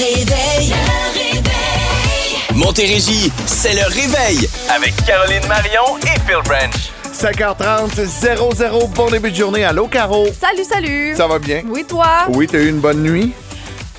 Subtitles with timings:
[0.00, 0.70] réveil.
[0.70, 2.54] Le réveil.
[2.54, 6.92] Montérégie, c'est le réveil avec Caroline Marion et Phil Branch.
[7.12, 9.64] 5h30, 00, bon début de journée.
[9.64, 10.26] Allô, Caro?
[10.40, 11.14] Salut, salut.
[11.16, 11.62] Ça va bien?
[11.68, 12.06] Oui, toi?
[12.30, 13.32] Oui, t'as eu une bonne nuit?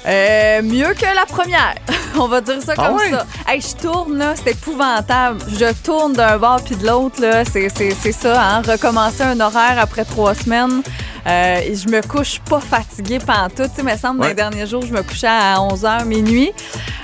[0.07, 1.75] Euh, mieux que la première.
[2.17, 3.25] On va dire ça Ah comme ça.
[3.47, 5.39] Hey, je tourne, là, c'est épouvantable.
[5.55, 7.45] Je tourne d'un bord puis de l'autre, là.
[7.45, 8.61] C'est, c'est, c'est ça, hein.
[8.63, 10.81] Recommencer un horaire après trois semaines.
[11.27, 13.69] Euh, je me couche pas fatiguée pantoute.
[13.75, 14.29] Tu sais, me semble, dans Ouais.
[14.29, 16.51] les derniers jours, je me couchais à 11h, minuit.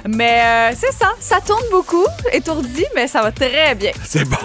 [0.07, 3.91] Mais euh, c'est ça, ça tourne beaucoup, étourdi, mais ça va très bien.
[4.05, 4.37] C'est bon.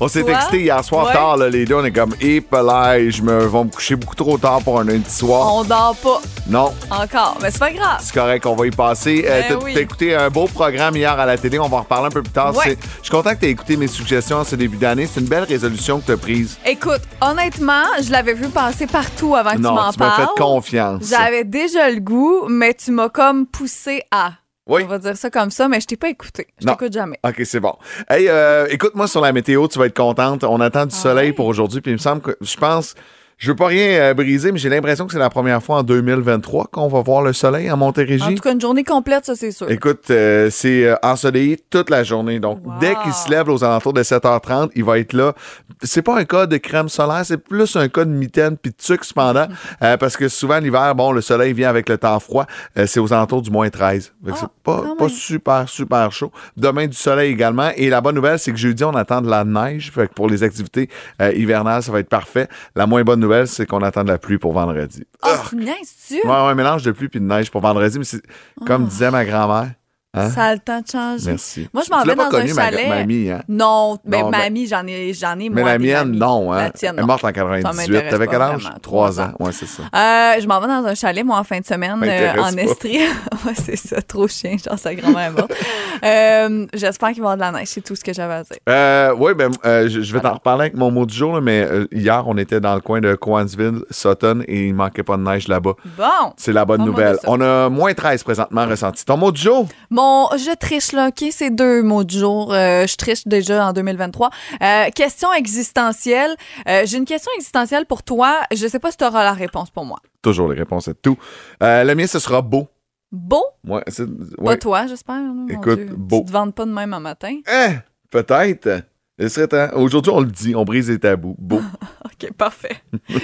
[0.00, 1.12] on s'est texté hier soir Ouais.
[1.12, 1.74] tard, là, les deux.
[1.76, 5.08] On est comme, épelay, je me vais me coucher beaucoup trop tard pour un lundi
[5.10, 5.54] soir.
[5.54, 8.00] On dort pas Non, encore, mais c'est pas grave.
[8.00, 9.24] c'est correct, on va y passer.
[9.26, 9.78] Euh, Ben t'as oui.
[9.78, 12.32] écouté un beau programme hier à la télé, on va en reparler un peu plus
[12.32, 12.54] tard.
[12.54, 12.76] Ouais.
[12.98, 15.08] Je suis content que tu aies écouté mes suggestions en ce début d'année.
[15.12, 16.58] C'est une belle résolution que tu as prise.
[16.66, 20.22] Écoute, honnêtement, je l'avais vu passer partout avant que non, tu m'en tu m'as parles.
[20.36, 21.08] fait confiance.
[21.08, 24.32] J'avais déjà le goût, mais tu m'as comme poussé à.
[24.66, 24.82] Oui.
[24.84, 26.46] On va dire ça comme ça, mais je t'ai pas écouté.
[26.60, 27.18] Je t'écoute jamais.
[27.26, 27.74] OK, c'est bon.
[28.08, 30.42] Hey, euh, écoute-moi sur la météo, tu vas être contente.
[30.44, 31.32] On attend du Ah soleil ouais?
[31.34, 32.94] pour aujourd'hui, puis il me semble que, je pense,
[33.36, 35.82] je veux pas rien euh, briser, mais j'ai l'impression que c'est la première fois en
[35.82, 38.34] 2023 qu'on va voir le soleil à En Montérégie.
[38.36, 39.70] tout cas, une journée complète, ça, c'est sûr.
[39.70, 42.38] Écoute, euh, c'est euh, ensoleillé toute la journée.
[42.40, 42.72] Donc, Wow.
[42.80, 45.34] dès qu'il se lève aux alentours de 7h30, il va être là.
[45.82, 48.76] C'est pas un cas de crème solaire, c'est plus un cas de mitaine puis de
[48.80, 49.46] sucre cependant.
[49.82, 52.46] euh, parce que souvent, l'hiver, bon, le soleil vient avec le temps froid.
[52.78, 54.12] Euh, c'est aux alentours du moins 13.
[54.24, 56.30] Fait que Ah, c'est pas, pas super, super chaud.
[56.56, 57.70] Demain, du soleil également.
[57.76, 59.90] Et la bonne nouvelle, c'est que jeudi, on attend de la neige.
[59.92, 60.88] Fait que pour les activités
[61.20, 62.48] euh, hivernales, ça va être parfait.
[62.76, 65.04] La moins bonne nouvelle, c'est qu'on attend de la pluie pour vendredi.
[65.22, 66.14] Oh, tu me niaises-tu?
[66.24, 67.98] Ouais, ouais, un mélange de pluie puis de neige pour vendredi.
[67.98, 68.22] Mais c'est
[68.66, 69.70] comme disait ma grand-mère.
[70.14, 70.30] Hein?
[70.30, 71.30] Ça a le temps de changer.
[71.30, 71.68] Merci.
[71.74, 72.88] Moi, je m'en vais dans un connue, ma- chalet.
[72.88, 73.42] mamie, hein?
[73.48, 76.52] Non, mais Non, ma mais- amie, j'en ai, j'en ai Mais moi, la mienne, non.
[76.52, 76.56] Hein?
[76.64, 77.76] La tienne, Elle est morte en Ça 98.
[77.76, 78.70] m'intéresse T'avais quel âge?
[78.82, 79.32] Trois ans.
[79.40, 79.82] Ouais, c'est ça.
[79.94, 82.56] Euh, je m'en vais dans un chalet, moi, en fin de semaine, euh, en.
[82.56, 82.98] Estrie.
[83.46, 85.52] ouais, c'est ça, trop chien, genre sa grand-mère est morte.
[86.04, 88.42] Euh, J'espère qu'il va y avoir de la neige, c'est tout ce que j'avais à
[88.42, 89.16] dire.
[89.18, 89.50] Oui, ben,
[89.88, 92.60] je, je vais t'en reparler avec mon mot du jour, là, mais hier, on était
[92.60, 95.72] dans le coin de Coansville, Sutton, et il manquait pas de neige là-bas.
[95.96, 96.04] Bon,
[96.36, 97.16] C'est la bonne Bon, nouvelle.
[97.26, 99.04] On a moins 13 présentement ressenti.
[99.04, 99.66] Ton mot du jour?
[99.88, 100.03] Mon
[100.36, 102.52] je triche là, OK, c'est deux mots du jour.
[102.52, 104.30] Euh, je triche déjà en 2023.
[104.62, 106.34] Euh, question existentielle.
[106.68, 108.40] Euh, J'ai une question existentielle pour toi.
[108.54, 109.98] Je sais pas si tu auras la réponse pour moi.
[110.22, 111.16] Toujours les réponses à tout.
[111.62, 112.68] Euh, le mien, ce sera beau.
[113.12, 113.44] Beau?
[113.66, 114.06] Ouais, c'est-
[114.36, 114.58] Pas ouais.
[114.58, 115.20] toi, j'espère.
[115.48, 115.94] Écoute, Dieu.
[115.96, 116.20] beau.
[116.20, 117.38] Tu te vantes pas de même un matin?
[117.46, 117.74] Hein,
[118.10, 118.82] peut-être.
[119.20, 119.68] Ce serait temps.
[119.74, 121.36] Aujourd'hui, on le dit, on brise les tabous.
[121.38, 121.60] Beau.
[122.04, 122.76] OK, parfait.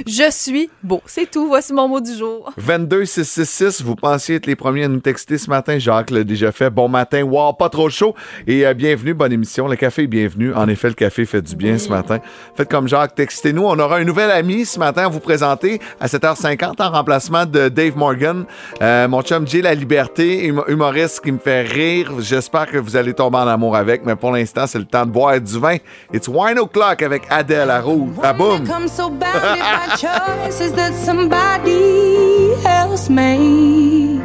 [0.07, 1.01] je suis beau.
[1.05, 1.49] C'est tout.
[1.49, 2.53] Voici mon mot du jour.
[2.59, 5.81] 22666, vous pensiez être les premiers à nous texter ce matin.
[5.81, 6.71] Jacques l'a déjà fait.
[6.71, 8.15] Bon matin, wow, pas trop chaud.
[8.47, 9.67] Et euh, bienvenue, bonne émission.
[9.67, 10.55] Le café est bienvenu.
[10.55, 11.81] En effet, le café fait du bien Oui.
[11.81, 12.19] ce matin.
[12.55, 13.63] Faites comme Jacques, textez-nous.
[13.65, 17.69] On aura un nouvel ami ce matin à vous présenter à 7h50 en remplacement de
[17.69, 18.45] Dave Morgan.
[18.81, 22.13] Euh, mon chum Jay La Liberté, hum- humoriste qui me fait rire.
[22.21, 25.11] J'espère que vous allez tomber en amour avec, mais pour l'instant, c'est le temps de
[25.11, 25.79] boire du vin.
[26.13, 28.15] It's wine o'clock avec Adèle à rouge.
[28.23, 28.67] À boum!
[28.67, 34.21] Come so bounded by choices that somebody else made.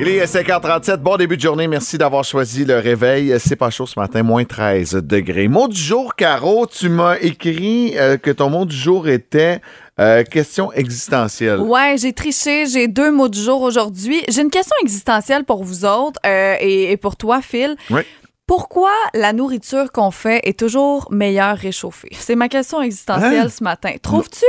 [0.00, 1.66] Il est 5h37, bon début de journée.
[1.66, 3.34] Merci d'avoir choisi le réveil.
[3.40, 5.48] C'est pas chaud ce matin, moins 13 degrés.
[5.48, 9.60] Mot du jour, Caro, tu m'as écrit euh, que ton mot du jour était
[9.98, 11.58] euh, question existentielle.
[11.58, 12.66] Ouais, j'ai triché.
[12.66, 14.22] J'ai deux mots du jour aujourd'hui.
[14.28, 17.74] J'ai une question existentielle pour vous autres euh, et, et pour toi, Phil.
[17.90, 18.02] Oui.
[18.48, 22.08] Pourquoi la nourriture qu'on fait est toujours meilleure réchauffée?
[22.18, 23.48] C'est ma question existentielle Hein?
[23.56, 23.92] ce matin.
[24.02, 24.44] Trouves-tu?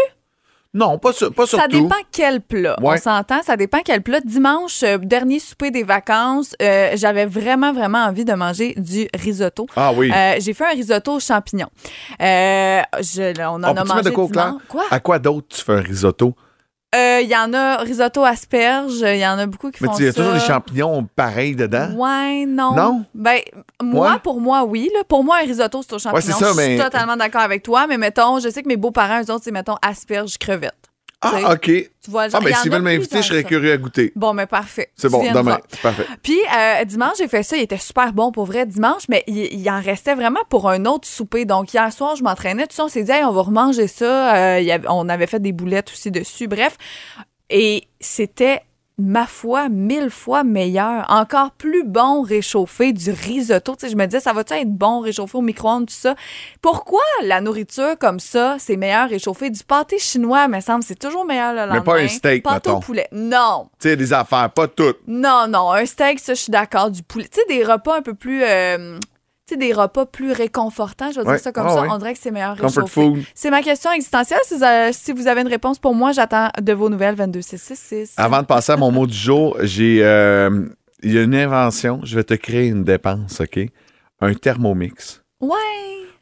[0.73, 1.81] Non, pas, sur- pas Ça surtout.
[1.81, 2.75] dépend quel plat.
[2.79, 2.95] Ouais.
[2.95, 4.19] On s'entend, ça dépend quel plat.
[4.21, 9.65] Dimanche, euh, dernier souper des vacances, euh, j'avais vraiment, vraiment envie de manger du risotto.
[9.75, 10.11] Ah oui.
[10.15, 11.69] Euh, j'ai fait un risotto aux champignons.
[12.19, 14.09] Je- on en On a mangé de.
[14.11, 14.83] Quoi?
[14.91, 16.35] À quoi d'autre tu fais un risotto?
[16.95, 19.95] Euh, Il y en a risotto asperges, il y en a beaucoup qui Mais font
[19.95, 20.17] tu y a ça.
[20.17, 21.91] toujours des champignons pareils dedans?
[21.95, 22.73] Ouais, non.
[22.73, 23.05] Non?
[23.13, 23.39] Ben,
[23.81, 24.19] moi, Ouais.
[24.23, 24.89] pour moi, oui.
[24.95, 25.03] Là.
[25.07, 26.15] Pour moi, un risotto, c'est aux champignons.
[26.15, 28.67] Ouais, c'est ça, Je suis mais- totalement d'accord avec toi, mais mettons, je sais que
[28.67, 30.73] mes beaux-parents, eux autres, c'est, mettons, asperges, crevettes.
[31.21, 31.61] Ah, OK.
[31.65, 34.13] Tu vois, Ah, genre, mais y en s'ils veulent m'inviter, je serais curieux à goûter.
[34.15, 34.89] Bon, mais parfait.
[34.95, 35.59] C'est bon, demain.
[35.67, 36.05] C'est parfait.
[36.23, 37.57] Puis euh, dimanche, j'ai fait ça.
[37.57, 40.85] Il était super bon pour vrai dimanche, mais il, il en restait vraiment pour un
[40.85, 41.43] autre souper.
[41.43, 42.67] Donc hier soir, je m'entraînais.
[42.67, 44.35] Tout ça, on s'est dit, Hey, on va remanger ça.
[44.35, 46.47] Euh, il y avait- on avait fait des boulettes aussi dessus.
[46.47, 46.77] Bref.
[47.49, 48.61] Et c'était
[48.99, 53.75] ma foi, mille fois meilleur, encore plus bon réchauffé du risotto.
[53.75, 56.15] Tu sais, je me disais, ça va-tu être bon réchauffé au micro-ondes, tout ça?
[56.61, 59.49] Pourquoi la nourriture comme ça, c'est meilleur réchauffé?
[59.49, 61.75] Du pâté chinois, me semble, c'est toujours meilleur le lendemain.
[61.75, 62.85] Mais pas un steak, Pâté au mettons.
[62.85, 63.07] poulet.
[63.11, 63.69] Non.
[63.79, 64.99] Tu sais, des affaires, pas toutes.
[65.07, 66.91] Non, non, un steak, ça, je suis d'accord.
[66.91, 67.27] Du poulet.
[67.31, 68.43] Tu sais, des repas un peu plus.
[68.43, 68.97] euh,
[69.49, 71.33] tu sais, des repas plus réconfortants, je vais Ouais.
[71.35, 71.81] dire ça comme Ah ça.
[71.81, 71.87] ouais.
[71.91, 73.01] On dirait que c'est meilleur Comfort réchauffé.
[73.01, 73.23] food.
[73.35, 74.39] C'est ma question existentielle.
[74.43, 78.13] Si vous, avez, si vous avez une réponse pour moi, j'attends de vos nouvelles 22666.
[78.17, 79.99] Avant de passer à mon mot du jour, j'ai.
[80.03, 80.65] euh,
[81.01, 82.01] Il y a une invention.
[82.03, 83.59] Je vais te créer une dépense, OK?
[84.21, 85.21] Un thermomix.
[85.39, 85.55] Ouais,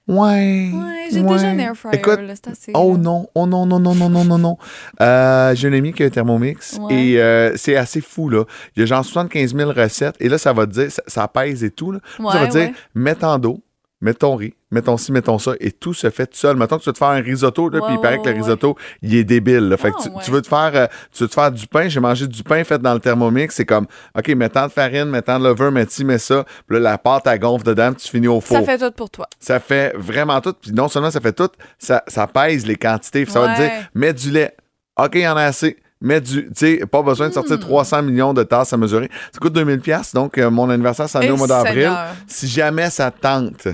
[0.07, 0.71] Ouais.
[0.73, 1.33] ouais, j'ai ouais.
[1.33, 1.97] déjà un air fryer.
[1.97, 2.97] Écoute, là, c'est assez, Oh là.
[2.99, 4.57] non, oh non, non, non, non, non, non, non.
[5.01, 6.95] Euh, j'ai un ami qui a un thermomix Ouais.
[6.95, 8.43] et euh, c'est assez fou, là.
[8.75, 11.27] Il y a genre 75 000 recettes et là, ça va te dire, ça, ça
[11.27, 11.99] pèse et tout, là.
[12.17, 12.73] ça va Ouais, te dire, ouais.
[12.95, 13.59] mets ton dos,
[14.01, 16.55] mets ton riz, mets ton ci, mets ton ça et tout se fait tout seul.
[16.55, 18.37] Mettons que tu veux te faire un risotto, là, puis il paraît que le ouais.
[18.41, 19.77] risotto, il est débile, là.
[19.77, 20.21] Fait que Ah, tu, ouais.
[20.23, 22.63] tu veux te faire, euh, tu veux te faire du pain, j'ai mangé du pain
[22.63, 25.71] fait dans le thermomix, c'est comme, OK, mets tant de farine, mets tant de levure,
[25.71, 28.39] mets ci, mets ça, puis là, la pâte, elle gonfle dedans, puis tu finis au
[28.39, 28.57] four.
[28.57, 29.27] Ça fait tout pour toi.
[29.39, 30.53] Ça fait vraiment tout.
[30.61, 31.49] Puis non seulement ça fait tout,
[31.79, 33.23] ça, ça pèse les quantités.
[33.23, 34.55] Puis ça va te dire, mets du lait.
[34.99, 35.77] OK, il y en a assez.
[35.99, 36.43] Mets du.
[36.49, 39.09] Tu sais, pas besoin de sortir 300 millions de tasses à mesurer.
[39.31, 39.79] Ça coûte 2000$.
[39.79, 41.91] piastres, Donc, euh, mon anniversaire, ça est Eh, au mois d'avril.
[42.27, 43.67] Si jamais ça te tente,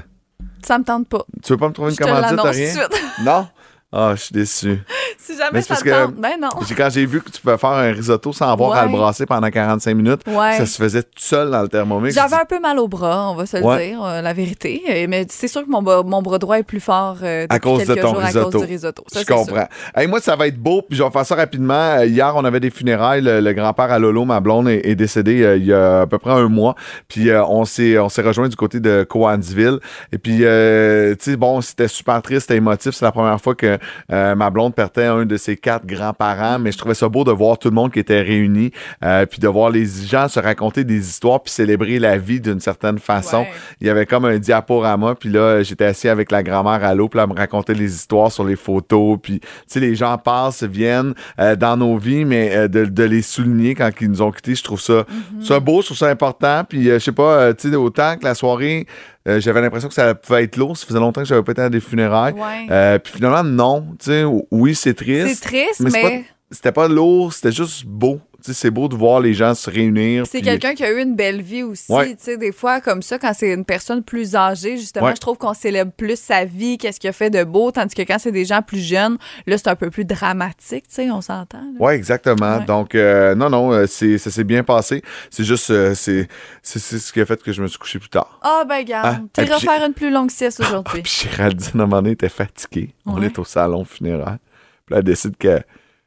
[0.66, 1.26] Ça me tente pas.
[1.44, 2.38] tu veux pas me trouver une commandite, rien?
[2.38, 3.04] tout de suite.
[3.24, 3.48] Non?
[3.96, 4.82] Ah, je suis déçu.
[5.20, 6.50] si jamais ça te tente, ben non.
[6.76, 9.50] Quand j'ai vu que tu pouvais faire un risotto sans avoir à le brasser pendant
[9.50, 10.58] 45 minutes, Ouais.
[10.58, 12.14] ça se faisait tout seul dans le thermomix.
[12.16, 13.90] J'avais un peu mal au bras, on va se le Ouais.
[13.90, 15.06] dire, euh, la vérité.
[15.08, 17.86] Mais c'est sûr que mon, bras- mon bras droit est plus fort euh, À cause
[17.86, 18.48] de ton jours risotto.
[18.48, 19.04] à cause du risotto.
[19.08, 19.68] Ça, je comprends.
[19.96, 21.74] Hey, moi, ça va être beau, puis je vais faire ça rapidement.
[22.00, 23.22] Euh, hier, on avait des funérailles.
[23.22, 26.08] Le, le grand-père à Lolo, ma blonde, est, est décédé euh, il y a à
[26.08, 26.76] peu près un mois.
[27.08, 29.80] Puis on s'est on s'est rejoint du côté de Coansville.
[30.12, 32.96] Et puis, euh, tu sais, bon, c'était super triste, c'était émotif.
[32.96, 33.78] C'est la première fois que
[34.12, 36.60] euh, ma blonde perdait un de ses quatre grands-parents.
[36.60, 38.72] Mais je trouvais ça beau de voir tout le monde qui était réuni,
[39.04, 42.60] euh, puis de voir les gens se raconter des histoires, puis célébrer la vie d'une
[42.60, 43.42] certaine façon.
[43.42, 43.52] Ouais.
[43.82, 47.10] Il y avait comme un diaporama, puis là, j'étais assis avec la grand-mère à l'eau,
[47.10, 50.18] puis là, elle me racontait les histoires sur les photos, puis, tu sais, les gens
[50.18, 54.32] passent, viennent euh, dans nos vies, mais de, de les souligner quand ils nous ont
[54.32, 55.06] quittés, je trouve ça,
[55.42, 58.36] ça beau, je trouve ça important, puis je sais pas, tu sais, autant que la
[58.36, 58.88] soirée,
[59.28, 61.62] euh, j'avais l'impression que ça pouvait être lourd, ça faisait longtemps que j'avais pas été
[61.62, 62.68] à des funérailles, Ouais.
[62.70, 66.88] Euh, puis finalement, non, tu sais, oui, c'est triste, C'est triste, mais mais, c'était pas
[66.88, 68.20] lourd, c'était juste beau,
[68.52, 70.26] c'est beau de voir les gens se réunir.
[70.26, 71.92] c'est puis- quelqu'un qui a eu une belle vie aussi.
[71.92, 72.10] Ouais.
[72.16, 75.16] Tu sais, des fois, comme ça, quand c'est une personne plus âgée, justement, Ouais.
[75.16, 78.02] je trouve qu'on célèbre plus sa vie, qu'est-ce qu'il a fait de beau, tandis que
[78.02, 79.18] quand c'est des gens plus jeunes,
[79.48, 81.64] là, c'est un peu plus dramatique, tu sais, on s'entend.
[81.80, 82.58] Oui, exactement.
[82.58, 82.66] Ouais.
[82.66, 85.02] Donc, euh, non, non, euh, c'est, ça s'est bien passé.
[85.30, 86.28] C'est juste, euh, c'est,
[86.62, 88.40] c'est, ce qui a fait que je me suis couché plus tard.
[88.42, 91.02] Ah, ben, garde, Ah, et t'iras puis- faire une plus longue sieste aujourd'hui.
[91.04, 92.94] Puis Géraldine, à un moment donné, était fatiguée.
[93.06, 94.38] On est au salon funéraire.
[94.86, 95.62] Puis là, elle décide que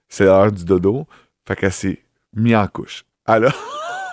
[0.09, 1.07] c'est l'heure du dodo.
[1.47, 2.01] Fait qu'elle s'est
[2.37, 3.05] mise en couche.
[3.27, 3.53] Elle a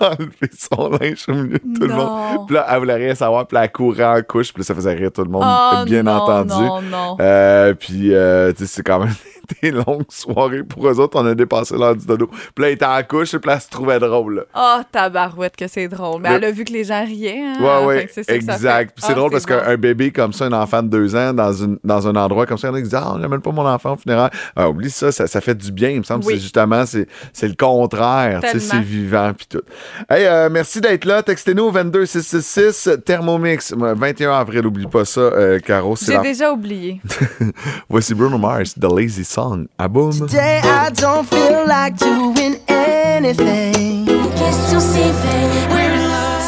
[0.00, 2.46] enlevé son linge au milieu de tout le monde.
[2.46, 3.46] Puis là, elle voulait rien savoir.
[3.46, 4.52] Puis là, elle courait en couche.
[4.52, 6.52] Puis là, ça faisait rire tout le monde, Oh, bien non, entendu.
[6.54, 7.16] Non, non.
[7.20, 9.14] Euh, puis, euh, tu sais, c'est quand même
[9.62, 11.18] des longues soirées pour eux autres.
[11.20, 12.26] On a dépassé l'heure du dodo.
[12.26, 14.46] Puis là, elle était en couche, puis là, elle se trouvait drôle.
[14.54, 16.20] Oh, tabarouette que c'est drôle.
[16.22, 17.40] Mais Le- elle a vu que les gens riaient.
[17.40, 17.56] Hein?
[17.60, 18.98] Ouais, ouais, c'est exact.
[19.00, 19.58] C'est Ah, drôle parce bon.
[19.58, 22.58] qu'un bébé comme ça, un enfant de deux ans, dans, une, dans un endroit comme
[22.58, 24.30] ça, il y en a qui disent Ah, j'amène pas mon enfant au funéraire.
[24.56, 25.90] Ah, oublie ça, ça, ça fait du bien.
[25.90, 26.34] Il me semble que Oui.
[26.34, 28.40] c'est justement, c'est le contraire.
[28.42, 29.62] C'est vivant, puis tout.
[30.08, 31.22] Hey, euh, merci d'être là.
[31.22, 33.72] Textez-nous au 22666 Thermomix.
[33.72, 35.96] Ouais, 21 avril, oublie pas ça, euh, Caro.
[35.96, 37.00] C'est J'ai déjà oublié.
[37.88, 39.68] Voici Bruno Mars, The Lazy Song.
[39.76, 44.06] Today I don't feel like doing anything.
[44.06, 45.83] Question.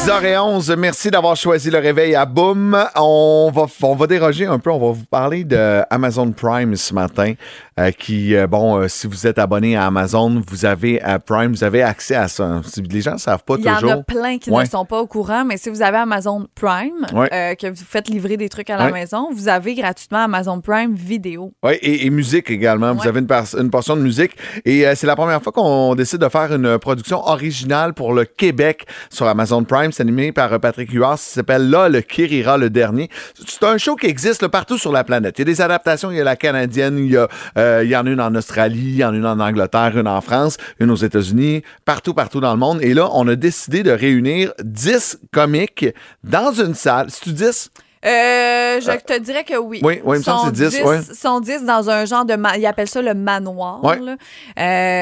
[0.06, 2.78] 6h11, merci d'avoir choisi le réveil à Boom.
[2.94, 6.94] On va, on va déroger un peu, on va vous parler de Amazon Prime ce
[6.94, 7.32] matin,
[7.80, 11.50] euh, qui, euh, bon, euh, si vous êtes abonné à Amazon, vous avez à Prime,
[11.50, 12.60] vous avez accès à ça.
[12.88, 13.90] Les gens ne savent pas Il y toujours.
[13.90, 14.62] en a plein qui Ouais.
[14.62, 17.56] ne sont pas au courant, mais si vous avez Amazon Prime, Ouais.
[17.60, 18.92] que vous faites livrer des trucs à la Ouais.
[18.92, 21.52] maison, vous avez gratuitement Amazon Prime vidéo.
[21.64, 22.94] Oui, et, et musique également.
[22.94, 24.36] Vous avez une, une portion de musique.
[24.64, 28.86] Et c'est la première fois qu'on décide de faire une production originale pour le Québec
[29.10, 29.90] sur Amazon Prime.
[29.96, 31.18] C'est animé par euh, Patrick Huard.
[31.18, 33.08] Ça s'appelle Là, le Kirira le dernier.
[33.46, 35.38] C'est un show qui existe là, partout sur la planète.
[35.38, 36.10] Il y a des adaptations.
[36.10, 38.34] Il y a la canadienne, il y, a, euh, il y en a une en
[38.34, 42.12] Australie, il y en a une en Angleterre, une en France, une aux États-Unis, partout,
[42.12, 42.82] partout dans le monde.
[42.82, 45.86] Et là, on a décidé de réunir 10 comiques
[46.22, 47.06] dans une salle.
[47.08, 47.70] C'est-tu 10?
[48.04, 49.80] Euh, je te dirais que oui.
[49.82, 51.00] oui, oui, il me semble Sont que c'est 10, ouais.
[51.14, 52.36] sont 10 dans un genre de...
[52.58, 53.98] Ils appellent ça le manoir, Ouais.
[53.98, 54.16] là,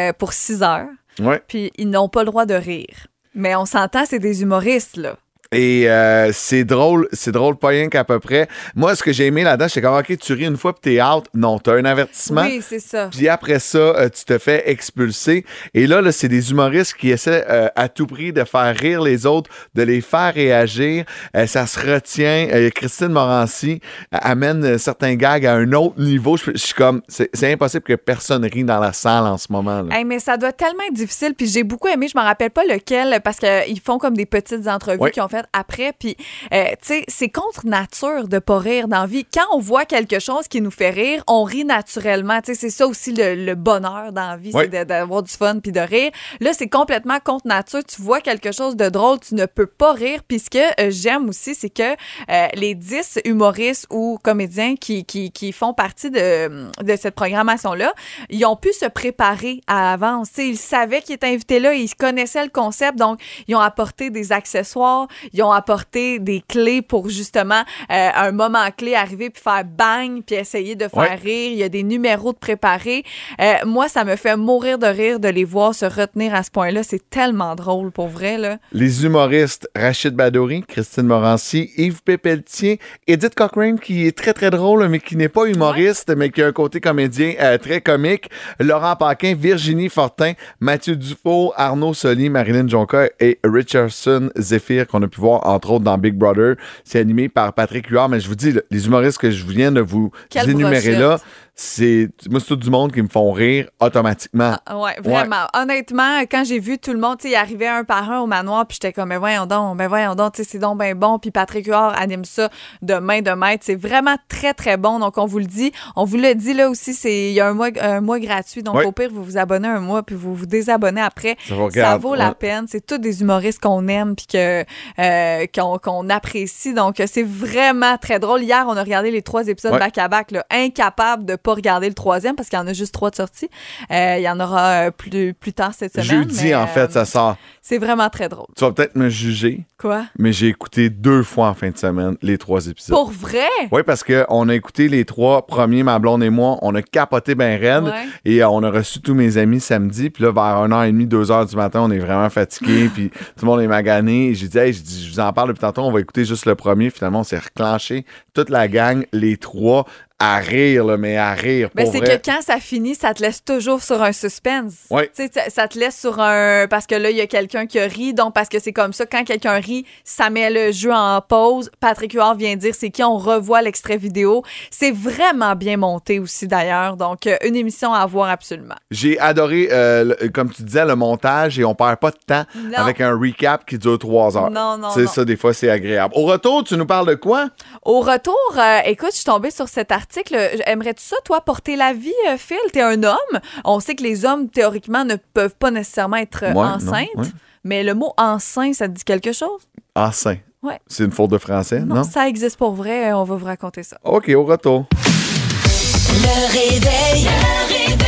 [0.09, 0.87] euh, pour 6 heures.
[1.21, 1.43] Ouais.
[1.49, 3.09] Puis ils n'ont pas le droit de rire.
[3.35, 5.17] Mais on s'entend, c'est des humoristes, là.
[5.53, 8.49] Et euh, c'est drôle, c'est drôle pas rien qu'à peu près.
[8.75, 11.03] Moi, ce que j'ai aimé là-dedans, c'est comme, OK, tu ris une fois puis t'es
[11.03, 11.27] out.
[11.35, 12.43] Non, t'as un avertissement.
[12.43, 13.09] Oui, c'est ça.
[13.11, 15.45] Puis après ça, euh, tu te fais expulser.
[15.75, 19.03] Et là, là c'est des humoristes qui essaient euh, à tout prix de faire rire
[19.03, 21.05] les autres, de les faire réagir.
[21.37, 22.49] Euh, ça se retient.
[22.53, 23.81] Euh, Christine Morancy
[24.13, 26.37] amène certains gags à un autre niveau.
[26.37, 29.83] Je je suis comme, c'est impossible que personne rie dans la salle en ce moment.
[29.83, 29.97] là.
[29.99, 31.35] Hey, mais ça doit tellement être difficile.
[31.35, 34.67] Puis j'ai beaucoup aimé, je me rappelle pas lequel, parce qu'ils font comme des petites
[34.69, 35.11] entrevues Oui.
[35.11, 35.93] qui ont fait fait après.
[35.99, 36.17] Puis,
[36.53, 39.25] euh, tu sais, c'est contre nature de pas rire dans la vie.
[39.25, 42.41] Quand on voit quelque chose qui nous fait rire, on rit naturellement.
[42.41, 44.65] Tu sais, c'est ça aussi le, le bonheur dans la vie, Oui.
[44.71, 46.11] c'est d'avoir du fun puis de rire.
[46.41, 47.83] Là, c'est complètement contre nature.
[47.85, 50.21] Tu vois quelque chose de drôle, tu ne peux pas rire.
[50.27, 55.05] Puis ce que euh, j'aime aussi, c'est que euh, les 10 humoristes ou comédiens qui,
[55.05, 57.93] qui, qui font partie de, de cette programmation-là,
[58.31, 60.29] ils ont pu se préparer à l'avance.
[60.39, 64.33] Ils savaient qu'ils étaient invités là, ils connaissaient le concept, donc ils ont apporté des
[64.33, 69.65] accessoires, ils ont apporté des clés pour justement euh, un moment clé arriver puis faire
[69.65, 71.15] bang puis essayer de faire Ouais.
[71.15, 71.51] rire.
[71.53, 73.05] Il y a des numéros de préparés.
[73.41, 76.51] Euh, moi, ça me fait mourir de rire de les voir se retenir à ce
[76.51, 76.83] point-là.
[76.83, 78.59] C'est tellement drôle pour vrai là.
[78.73, 84.87] Les humoristes Rachid Badouri, Christine Morancy, Yves Pépeltier, Edith Cochrane, qui est très, très drôle,
[84.89, 88.97] mais qui n'est pas humoriste, mais qui a un côté comédien euh, très comique, Laurent
[88.97, 95.21] Paquin, Virginie Fortin, Mathieu Dufault, Arnaud Soli, Marilyn Jonca et Richardson Zephyr, qu'on a pu
[95.21, 96.57] voir, entre autres, dans Big Brother.
[96.85, 99.81] C'est animé par Patrick Huard, mais je vous dis, les humoristes que je viens de
[99.81, 100.99] vous Quelle énumérer brochette.
[100.99, 101.19] là,
[101.57, 104.57] c'est moi, c'est tout du monde qui me font rire automatiquement.
[104.67, 105.47] Ah, Ouais, vraiment.
[105.55, 108.27] Honnêtement, quand j'ai vu tout le monde, tu sais, il arrivait un par un au
[108.27, 110.95] manoir, puis j'étais comme, mais voyons donc, mais voyons donc, tu sais, c'est donc bien
[110.95, 111.19] bon.
[111.19, 112.49] Puis Patrick Huard anime ça
[112.83, 113.63] de main de maître.
[113.65, 114.99] C'est vraiment très, très bon.
[114.99, 115.71] Donc, on vous le dit.
[115.97, 118.63] On vous le dit là aussi, c'est il y a un mois, un mois gratuit.
[118.63, 118.87] Donc, Ouais.
[118.87, 121.37] au pire, vous vous abonnez un mois, puis vous vous désabonnez après.
[121.49, 122.67] Ça vaut- Ça la peine.
[122.69, 124.65] C'est tous des humoristes qu'on aime, puis que,
[124.99, 126.75] euh, qu'on, apprécie.
[126.75, 128.43] Donc, c'est vraiment très drôle.
[128.43, 129.79] Hier, on a regardé les trois épisodes Ouais.
[129.79, 133.11] back-à-back, là, incapable de pas regarder le troisième parce qu'il y en a juste trois
[133.11, 133.49] de sortis.
[133.93, 136.07] Euh, il y en aura euh, plus, plus tard cette semaine.
[136.07, 137.37] Jeudi, mais, en euh, fait, ça sort.
[137.63, 138.47] C'est vraiment très drôle.
[138.57, 140.07] Tu vas peut-être me juger, Quoi?
[140.19, 142.97] mais j'ai écouté deux fois en fin de semaine les trois épisodes.
[142.97, 143.49] Pour vrai?
[143.73, 146.59] Oui, parce qu'on a écouté les trois premiers, ma blonde et moi.
[146.63, 147.85] On a capoté ben raide.
[147.85, 148.07] Ouais.
[148.25, 150.11] Et euh, on a reçu tous mes amis samedi.
[150.11, 152.89] Puis là, vers 1h30, 2h du matin, on est vraiment fatigué.
[152.95, 154.29] puis tout le monde est magané.
[154.29, 155.83] Et j'ai dit, hey, je vous en parle depuis tantôt.
[155.83, 156.91] On va écouter juste le premier.
[156.91, 158.05] Finalement, on s'est reclenché.
[158.33, 159.85] Toute la gang, les trois,
[160.19, 161.71] à rire, là, mais à rire.
[161.75, 164.87] Ben, c'est que quand ça finit, ça te laisse toujours sur un suspense.
[165.13, 166.67] Sais, ça, ça te laisse sur un.
[166.69, 168.15] Parce que là, il y a quelqu'un qui rit.
[168.15, 169.74] Donc, parce que c'est comme ça, quand quelqu'un rit,
[170.05, 171.71] ça met le jeu en pause.
[171.81, 173.03] Patrick Huard vient dire c'est qui.
[173.03, 174.43] On revoit l'extrait vidéo.
[174.71, 176.97] C'est vraiment bien monté aussi, d'ailleurs.
[176.97, 178.75] Donc, euh, une émission à voir absolument.
[178.91, 182.45] J'ai adoré, euh, le- comme tu disais, le montage et on perd pas de temps
[182.57, 182.79] Non.
[182.79, 184.51] avec un recap qui dure trois heures.
[184.51, 186.15] Non, non, C'est ça, des fois, c'est agréable.
[186.17, 187.49] Au retour, tu nous parles de quoi?
[187.83, 190.37] Au retour, euh, écoute, je suis tombée sur cet article.
[190.67, 192.57] Aimerais-tu ça, toi, porter la vie, Phil?
[192.73, 193.41] T'es un homme.
[193.65, 197.09] On sait que les hommes, théoriquement, ne peuvent pas nécessairement être non, enceintes.
[197.17, 197.25] ouais.
[197.67, 199.63] Mais le mot enceinte, ça te dit quelque chose?
[199.97, 200.37] Enceint.
[200.63, 200.79] Ouais.
[200.87, 202.05] C'est une faute de français, Non, non?
[202.05, 203.13] ça existe pour vrai.
[203.15, 203.97] On va vous raconter ça.
[204.05, 204.85] OK, au retour.
[204.93, 207.25] Le réveil.
[207.25, 208.05] Le réveil.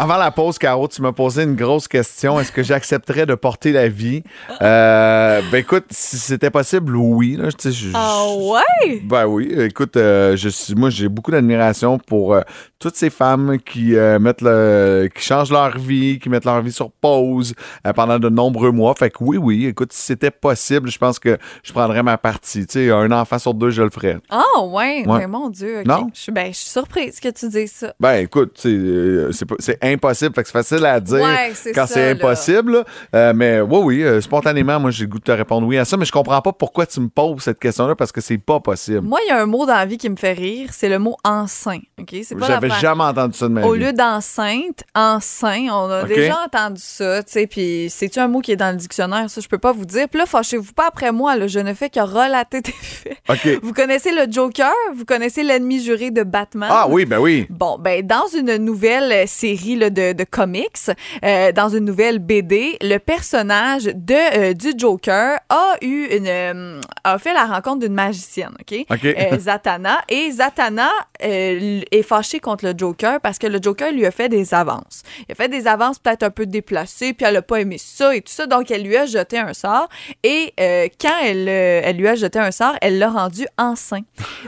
[0.00, 2.38] Avant la pause, Caro, tu m'as posé une grosse question.
[2.38, 4.22] Est-ce que j'accepterais de porter la vie?
[4.62, 7.34] Euh, ben écoute, si c'était possible, oui.
[7.36, 9.00] Là, je- Ah ouais?
[9.02, 12.42] Ben oui, écoute, euh, je suis, moi j'ai beaucoup d'admiration pour euh,
[12.78, 16.70] toutes ces femmes qui euh, mettent le, qui changent leur vie, qui mettent leur vie
[16.70, 17.54] sur pause
[17.86, 18.94] euh, pendant de nombreux mois.
[18.94, 22.66] Fait que oui, oui, écoute, si c'était possible, je pense que je prendrais ma partie.
[22.66, 24.18] Tu sais, un enfant sur deux, je le ferais.
[24.30, 25.04] Ah ouais?
[25.06, 25.18] Ouais.
[25.18, 25.82] Mais mon Dieu.
[25.84, 26.08] Non?
[26.14, 27.94] Je suis ben, je suis surprise que tu dises ça.
[27.98, 32.84] Ben écoute, euh, c'est impossible, fait que c'est facile à dire Ouais, quand c'est impossible.
[33.12, 33.32] là.
[33.32, 36.04] Mais oui, oui, spontanément, moi j'ai le goût de te répondre oui à ça, mais
[36.04, 39.00] je comprends pas pourquoi tu me poses cette question-là parce que c'est pas possible.
[39.00, 40.98] Moi, il y a un mot dans la vie qui me fait rire, c'est le
[40.98, 41.80] mot enceint.
[41.98, 42.14] OK?
[42.22, 46.38] C'est pas J'avais jamais entendu ça de ma Au lieu d'enceinte, enceint, on a déjà
[46.44, 49.28] entendu ça, tu sais, puis c'est-tu un mot qui est dans le dictionnaire?
[49.28, 50.08] Ça, je peux pas vous dire.
[50.08, 53.18] Puis là, fâchez-vous pas après moi, là, je ne fais que relater des faits.
[53.62, 54.72] Vous connaissez le Joker?
[54.94, 56.68] Vous connaissez l'ennemi juré de Batman?
[56.72, 57.46] Ah oui, ben oui.
[57.50, 60.90] Bon, ben dans une nouvelle série là, de, de comics,
[61.24, 66.80] euh, dans une nouvelle BD, le personnage de euh, du Joker a eu une euh,
[67.04, 69.04] a fait la rencontre d'une magicienne, ok, OK.
[69.04, 74.10] Euh, Zatanna et Zatanna est fâchée contre le Joker parce que le Joker lui a
[74.10, 75.02] fait des avances.
[75.28, 78.14] Il a fait des avances peut-être un peu déplacées puis elle a pas aimé ça
[78.14, 79.88] et tout ça, donc elle lui a jeté un sort
[80.22, 84.02] et euh, quand elle euh, elle lui a jeté un sort, elle l'a rendu enceint.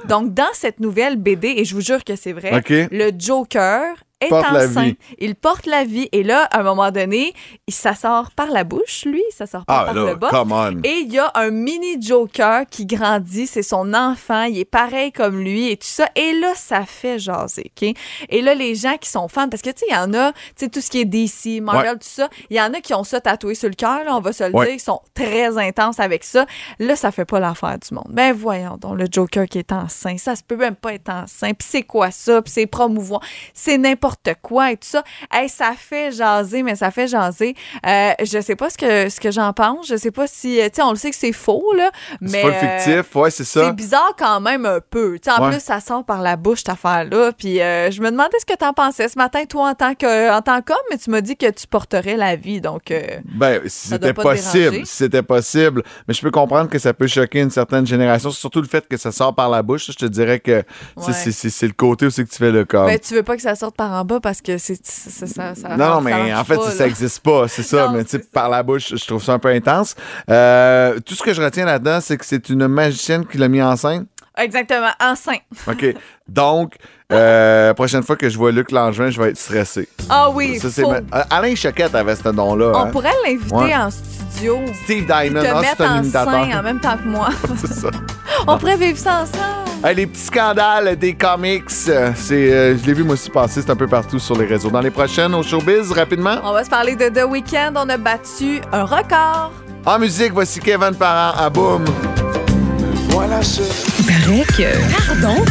[0.07, 4.29] donc dans cette nouvelle BD et je vous jure que c'est vrai, le Joker est
[4.29, 4.93] Porte enceint.
[5.19, 6.09] Il porte la vie.
[6.13, 7.33] Et là, à un moment donné,
[7.69, 9.23] ça sort par la bouche, lui.
[9.37, 10.29] Ça sort pas Ah par là, le bas.
[10.31, 10.81] come on.
[10.85, 13.47] Et il y a un mini Joker qui grandit.
[13.47, 14.45] C'est son enfant.
[14.45, 16.07] Il est pareil comme lui et tout ça.
[16.17, 17.95] Et là, ça fait jaser, OK?
[18.29, 20.33] Et là, les gens qui sont fans, parce que, tu sais, il y en a,
[20.33, 21.95] tu sais, tout ce qui est DC, Marvel, Ouais.
[21.95, 24.33] tout ça, il y en a qui ont ça tatoué sur le cœur, on va
[24.33, 24.67] se le Ouais.
[24.67, 24.75] dire.
[24.75, 26.47] Ils sont très intenses avec ça.
[26.79, 28.09] Là, ça fait pas l'affaire du monde.
[28.11, 30.19] Ben, voyons donc, le Joker qui est enceint.
[30.19, 31.53] Ça se peut même pas être enceint.
[31.55, 32.43] Puis c'est quoi ça?
[32.43, 33.21] Puis c'est promouvoir.
[33.55, 35.03] C'est n'importe n'importe quoi et tout ça.
[35.33, 37.55] Hey, ça fait jaser, mais ça fait jaser.
[37.87, 39.87] Euh, je sais pas ce que, ce que j'en pense.
[39.89, 41.91] Je sais pas si, euh, tu sais, on le sait que c'est faux, là.
[42.21, 43.67] Mais, C'est pas euh, fictif, ouais, c'est ça.
[43.67, 45.19] c'est bizarre quand même un peu.
[45.19, 45.51] Tu sais, en Ouais.
[45.53, 47.33] plus, ça sort par la bouche, cette affaire-là.
[47.37, 49.95] Puis euh, je me demandais ce que tu en pensais ce matin, toi, en tant
[49.95, 52.61] que en tant qu'homme, mais tu m'as dit que tu porterais la vie.
[52.61, 55.83] Donc, euh, Ben, si c'était possible, si c'était possible.
[56.09, 58.97] Mais je peux comprendre que ça peut choquer une certaine génération, surtout le fait que
[58.97, 59.87] ça sort par la bouche.
[59.91, 60.63] Je te dirais que
[60.97, 61.13] Ouais.
[61.13, 62.87] c'est- le côté aussi que tu fais le corps.
[62.87, 65.55] ben, tu veux pas que ça sorte par en bas parce que c'est ça, ça,
[65.55, 66.75] ça- non, non, mais en fait, pas, ça, là.
[66.77, 67.87] ça existe pas, c'est ça.
[67.87, 69.95] Non, mais tu sais, par la bouche, je trouve ça un peu intense.
[70.31, 73.63] Euh, tout ce que je retiens là-dedans, c'est que c'est une magicienne qui l'a mis
[73.63, 74.07] en scène.
[74.37, 75.43] Exactement, enceinte.
[75.67, 75.95] OK.
[76.29, 76.75] Donc,
[77.13, 79.89] euh, prochaine fois que je vois Luc Langevin, je vais être stressé.
[80.09, 82.73] Ah oui, Ça, faut- ma- Euh, Alain Choquette avait ce don-là.
[82.75, 82.87] on hein.
[82.87, 83.75] pourrait l'inviter Ouais.
[83.75, 84.59] en studio.
[84.85, 86.33] Steve Diamond, Te mettre c'est un en imitateur.
[86.45, 87.29] scène en même temps que moi.
[87.57, 87.89] c'est ça.
[88.47, 89.87] on pourrait vivre ça ensemble.
[89.87, 93.63] Hey, les petits scandales des comics, euh, c'est, euh, je l'ai vu moi aussi passer,
[93.63, 94.69] c'est un peu partout sur les réseaux.
[94.71, 96.37] Dans les prochaines, au showbiz, rapidement.
[96.45, 97.73] On va se parler de The Weeknd.
[97.77, 99.53] On a battu un record.
[99.87, 101.85] En musique, voici Kevin Parent à Boom.
[103.09, 105.19] Il paraît que.
[105.23, 105.45] Pardon?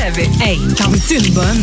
[0.00, 0.30] Savais.
[0.40, 1.62] Hey, t'en veux-tu bonne?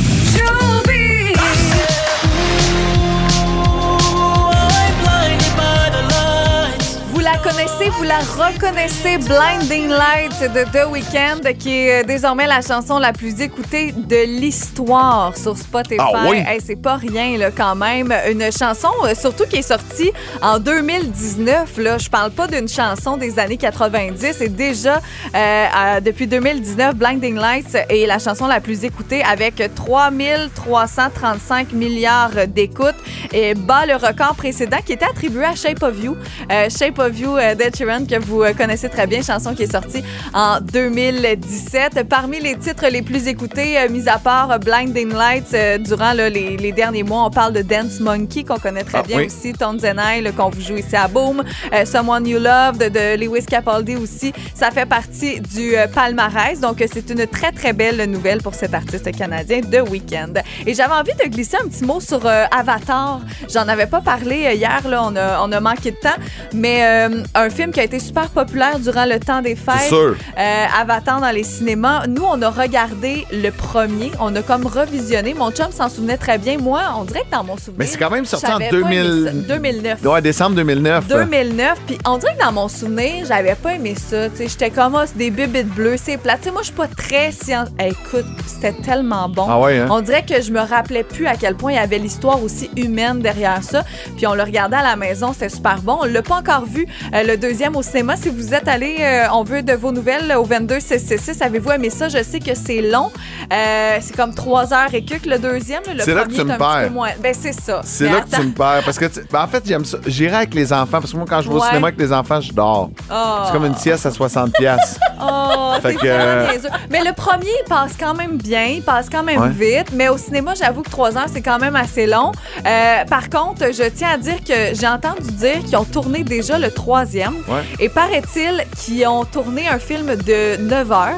[7.49, 12.99] Connaissez, vous la reconnaissez, Blinding Lights de The Weeknd, qui est euh, désormais la chanson
[12.99, 15.97] la plus écoutée de l'histoire sur Spotify.
[15.99, 16.43] Ah oui?
[16.45, 18.13] Hey, c'est pas rien là, quand même.
[18.29, 20.11] Une chanson euh, surtout qui est sortie
[20.41, 21.77] en 2019.
[21.77, 21.97] Là.
[21.97, 24.35] Je parle pas d'une chanson des années 90.
[24.37, 25.01] C'est déjà
[25.35, 32.47] euh, euh, depuis 2019, Blinding Lights est la chanson la plus écoutée avec 3335 milliards
[32.47, 32.95] d'écoutes
[33.31, 36.17] et bat le record précédent qui était attribué à Shape of You.
[36.51, 39.63] Euh, Shape of You euh, d'Ed Sheeran que vous euh, connaissez très bien, chanson qui
[39.63, 40.03] est sortie
[40.33, 42.03] en 2017.
[42.09, 46.57] Parmi les titres les plus écoutés, euh, mis à part Blinding Lights, durant là, les,
[46.57, 49.25] les derniers mois, on parle de Dance Monkey qu'on connaît très Ah, bien oui.
[49.27, 51.43] aussi, Tones and I, qu'on vous joue ici à Boom,
[51.85, 54.33] Someone You Love de, de Lewis Capaldi aussi.
[54.53, 59.11] Ça fait partie du palmarès, donc c'est une très très belle nouvelle pour cet artiste
[59.17, 60.33] canadien The Weeknd.
[60.65, 63.21] Et j'avais envie de glisser un petit mot sur euh, Avatar.
[63.53, 66.09] J'en avais pas parlé hier, là, on a, on a manqué de temps,
[66.53, 69.89] mais euh, un film qui a été super populaire durant le temps des fêtes.
[69.89, 70.15] Sûr.
[70.37, 72.07] Euh, Avatar dans les cinémas.
[72.07, 74.11] Nous, on a regardé le premier.
[74.19, 75.33] On a comme revisionné.
[75.33, 76.57] Mon chum s'en souvenait très bien.
[76.57, 77.75] Moi, on dirait que dans mon souvenir.
[77.79, 79.55] Mais c'est quand même sorti en j'avais pas 2000 aimé ça.
[79.55, 80.05] 2009.
[80.05, 81.07] Ouais, décembre 2009.
[81.07, 84.29] 2009, puis on dirait que dans mon souvenir, j'avais pas aimé ça.
[84.29, 86.37] Tu sais, J'étais comme, c'est des bibites bleues, c'est plat.
[86.37, 87.69] Tu sais, moi, je suis pas très science.
[87.79, 89.45] Eh, écoute, c'était tellement bon.
[89.47, 89.87] Ah ouais, hein?
[89.89, 92.69] On dirait que je me rappelais plus à quel point il y avait l'histoire aussi
[92.75, 93.83] humaine derrière ça.
[94.15, 95.99] Puis on le regardait à la maison, c'était super bon.
[96.01, 98.15] On l'a pas encore vu, le deuxième au cinéma.
[98.15, 101.41] Si vous êtes allé, euh, on veut de vos nouvelles au 22 666.
[101.41, 102.09] Avez-vous aimé ça?
[102.09, 103.11] Je sais que c'est long.
[103.53, 105.81] Euh, c'est comme trois heures et quelques le deuxième.
[105.93, 106.91] Le C'est là premier que tu me perds.
[106.91, 107.09] moins.
[107.21, 107.81] Ben, c'est ça.
[107.83, 108.81] C'est là que tu me perds.
[108.85, 109.97] Parce que, tu- ben, en fait, j'aime ça.
[110.05, 110.99] J'irai avec les enfants.
[110.99, 111.67] Parce que moi, quand je vais au Ouais.
[111.67, 112.89] cinéma avec les enfants, je dors.
[113.09, 113.43] Ah.
[113.47, 114.51] C'est comme une sieste à 60$.
[114.57, 114.99] piastres.
[115.19, 116.47] Oh, Fait que, euh.
[116.91, 119.49] Mais le premier, il passe quand même bien, il passe quand même Ouais.
[119.49, 119.87] vite.
[119.93, 122.31] Mais au cinéma, j'avoue que trois heures, c'est quand même assez long.
[122.65, 126.59] Euh, par contre, je tiens à dire que j'ai entendu dire qu'ils ont tourné déjà
[126.59, 127.33] le troisième.
[127.47, 127.63] Ouais.
[127.79, 131.17] Et paraît-il qu'ils ont tourné un film de 9 heures.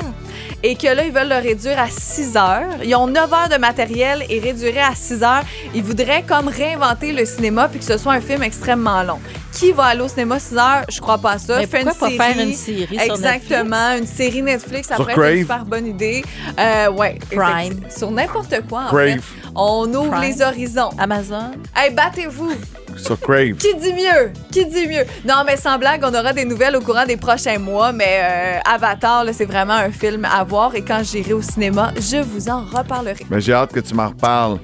[0.62, 2.68] Et que là, ils veulent le réduire à 6 heures.
[2.84, 5.44] Ils ont 9 heures de matériel et réduiraient à 6 heures.
[5.74, 9.20] Ils voudraient comme réinventer le cinéma puis que ce soit un film extrêmement long.
[9.54, 10.84] Qui va aller au cinéma 6 heures?
[10.89, 11.58] Je crois pas à ça.
[11.60, 12.34] Mais Fais pourquoi une pas série.
[12.36, 15.88] faire une série sur Exactement, une série Netflix, ça Sur pourrait être une super bonne
[15.88, 16.26] idée.
[16.60, 17.80] Euh, ouais, Prime.
[17.89, 19.08] Sur n'importe quoi, en Crave.
[19.12, 19.22] fait.
[19.62, 20.22] On ouvre Prime.
[20.22, 20.89] les horizons.
[20.98, 21.52] Amazon?
[21.76, 22.54] Hey, battez-vous!
[22.95, 23.56] Sur Crave.
[23.58, 24.32] Qui dit mieux?
[24.52, 25.04] Qui dit mieux?
[25.26, 28.60] Non, mais sans blague, on aura des nouvelles au courant des prochains mois, mais euh,
[28.65, 32.63] Avatar, c'est vraiment un film à voir et quand j'irai au cinéma, je vous en
[32.63, 33.26] reparlerai.
[33.30, 34.60] Mais j'ai hâte que tu m'en reparles.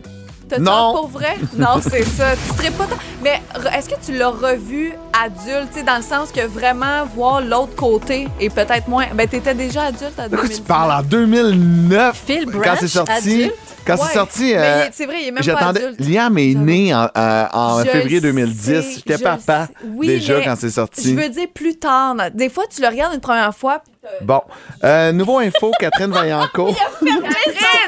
[0.49, 0.93] T'as Non.
[0.93, 1.35] pour vrai?
[1.57, 2.35] Non, c'est ça.
[2.35, 2.85] Tu serais pas.
[2.85, 3.41] tant- Mais
[3.75, 7.75] est-ce que tu l'as revu adulte, tu sais, dans le sens que vraiment voir l'autre
[7.75, 9.05] côté et peut-être moins.
[9.13, 10.55] Ben, t'étais déjà adulte à De quoi 2019.
[10.57, 10.91] tu parles?
[10.91, 12.21] En 2009?
[12.25, 13.11] Phil Quand Branch, c'est sorti.
[13.11, 13.53] adulte?
[13.87, 13.99] Quand Ouais.
[14.07, 14.53] c'est sorti.
[14.55, 15.83] Euh, il c'est vrai, il est même pas J'attendais.
[15.85, 15.99] adulte.
[15.99, 18.81] Liam est né en, euh, en février le 2010.
[18.81, 19.67] sais, J'étais je papa.
[19.83, 21.11] Oui, déjà mais quand c'est sorti.
[21.15, 22.15] Je veux dire plus tard.
[22.33, 23.81] Des fois, tu le regardes une première fois.
[24.21, 24.41] Bon.
[24.83, 26.75] Euh, nouveau info, Catherine Vaillancourt.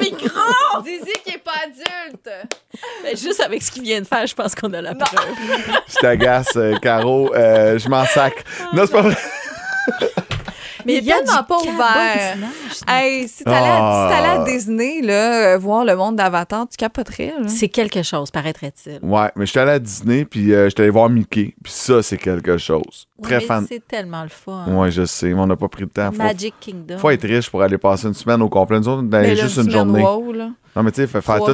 [0.02, 0.82] micro!
[0.84, 2.30] Dizzy qui est pas adulte.
[3.04, 5.00] Ben, juste avec ce qu'il vient de faire, je pense qu'on a la Non.
[5.00, 5.28] preuve.
[5.88, 7.34] Je t'agace, euh, Caro.
[7.36, 8.34] Euh, je m'en sac.
[8.74, 9.18] Non, c'est pas vrai.
[10.88, 12.38] Mais il il y a est tellement du pas ouvert.
[12.88, 14.10] Hey, si t'allais Ah.
[14.10, 17.34] si t'allais à Disney, là, voir le monde d'Avatar, tu capoterais.
[17.48, 19.00] C'est quelque chose, paraîtrait-il.
[19.04, 22.18] Ouais, mais j'étais allé à Disney, puis euh, j'étais allé voir Mickey, puis ça, c'est
[22.18, 23.08] quelque chose.
[23.20, 23.66] Oui, Très mais fan.
[23.70, 24.66] C'est tellement le fun.
[24.68, 26.12] Ouais, je sais, mais on n'a pas pris le temps.
[26.12, 26.98] Faut, Magic Kingdom.
[26.98, 28.80] faut être riche pour aller passer une semaine au complet.
[28.80, 30.02] Nous autres, juste une journée.
[30.02, 30.50] wow, là.
[30.76, 31.10] Non, mais tu sais,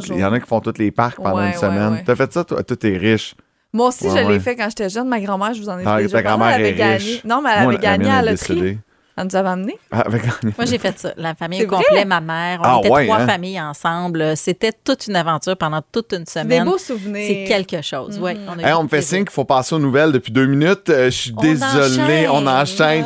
[0.10, 1.94] il y en a qui font tous les parcs pendant Ouais, une semaine.
[1.94, 2.04] ouais.
[2.06, 3.36] T'as fait ça, toi, t'es riche.
[3.76, 4.40] Moi aussi, Ouais, je l'ai ouais.
[4.40, 5.08] fait quand j'étais jeune.
[5.08, 6.96] Ma grand-mère, je vous en ai déjà ta grand-mère elle avait est gagné.
[6.98, 7.24] riche.
[7.24, 8.78] Non, mais elle Moi, avait gagné à est la loterie.
[9.16, 9.78] Elle nous avait amené.
[9.92, 11.14] Ah, avec- Moi, j'ai fait ça.
[11.18, 12.60] La famille au complet, ma mère.
[12.62, 13.28] On Ah, était ouais, trois hein?
[13.28, 14.36] familles ensemble.
[14.36, 16.64] C'était toute une aventure pendant toute une C'est semaine.
[16.64, 17.26] des beaux souvenirs.
[17.28, 18.18] C'est quelque chose.
[18.18, 20.32] ouais, on, a eu Hey, on me fait signe qu'il faut passer aux nouvelles depuis
[20.32, 20.90] deux minutes.
[20.90, 22.30] Euh, je suis On désolé, enchaîne.
[22.32, 23.06] on enchaîne.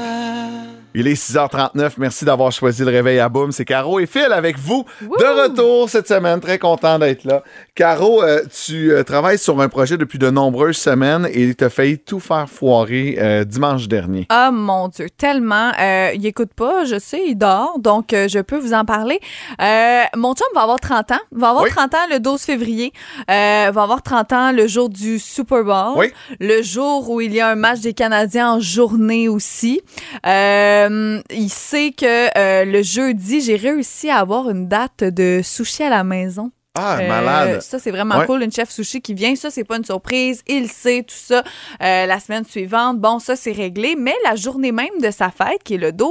[0.95, 1.91] Il est 6h39.
[1.97, 3.51] Merci d'avoir choisi le réveil à boum.
[3.51, 4.85] C'est Caro et Phil avec vous.
[5.01, 6.39] De retour cette semaine.
[6.39, 7.43] Très content d'être là.
[7.75, 11.69] Caro, euh, tu euh, travailles sur un projet depuis de nombreuses semaines et tu as
[11.69, 14.25] failli tout faire foirer euh, dimanche dernier.
[14.29, 15.71] Ah mon Dieu, tellement.
[16.13, 19.19] Il écoute pas, je sais, il dort, donc je peux vous en parler.
[20.15, 21.19] Mon chum va avoir 30 ans.
[21.31, 21.69] Va avoir Oui.
[21.69, 22.93] 30 ans le 12 février.
[23.27, 25.97] Va avoir 30 ans le jour du Super Bowl.
[25.97, 26.11] Oui.
[26.39, 29.81] Le jour où il y a un match des Canadiens en journée aussi.
[30.25, 30.76] Euh,
[31.29, 35.89] il sait que euh, le jeudi, j'ai réussi à avoir une date de sushi à
[35.89, 36.51] la maison.
[36.79, 37.61] Ah, Euh, malade.
[37.61, 38.25] Ça, c'est vraiment Ouais.
[38.25, 38.43] cool.
[38.43, 40.41] Une chef sushi qui vient, ça, c'est pas une surprise.
[40.47, 41.43] Il sait tout ça.
[41.83, 43.95] Euh, la semaine suivante, bon, ça, c'est réglé.
[43.97, 46.09] Mais la journée même de sa fête, qui est le 12,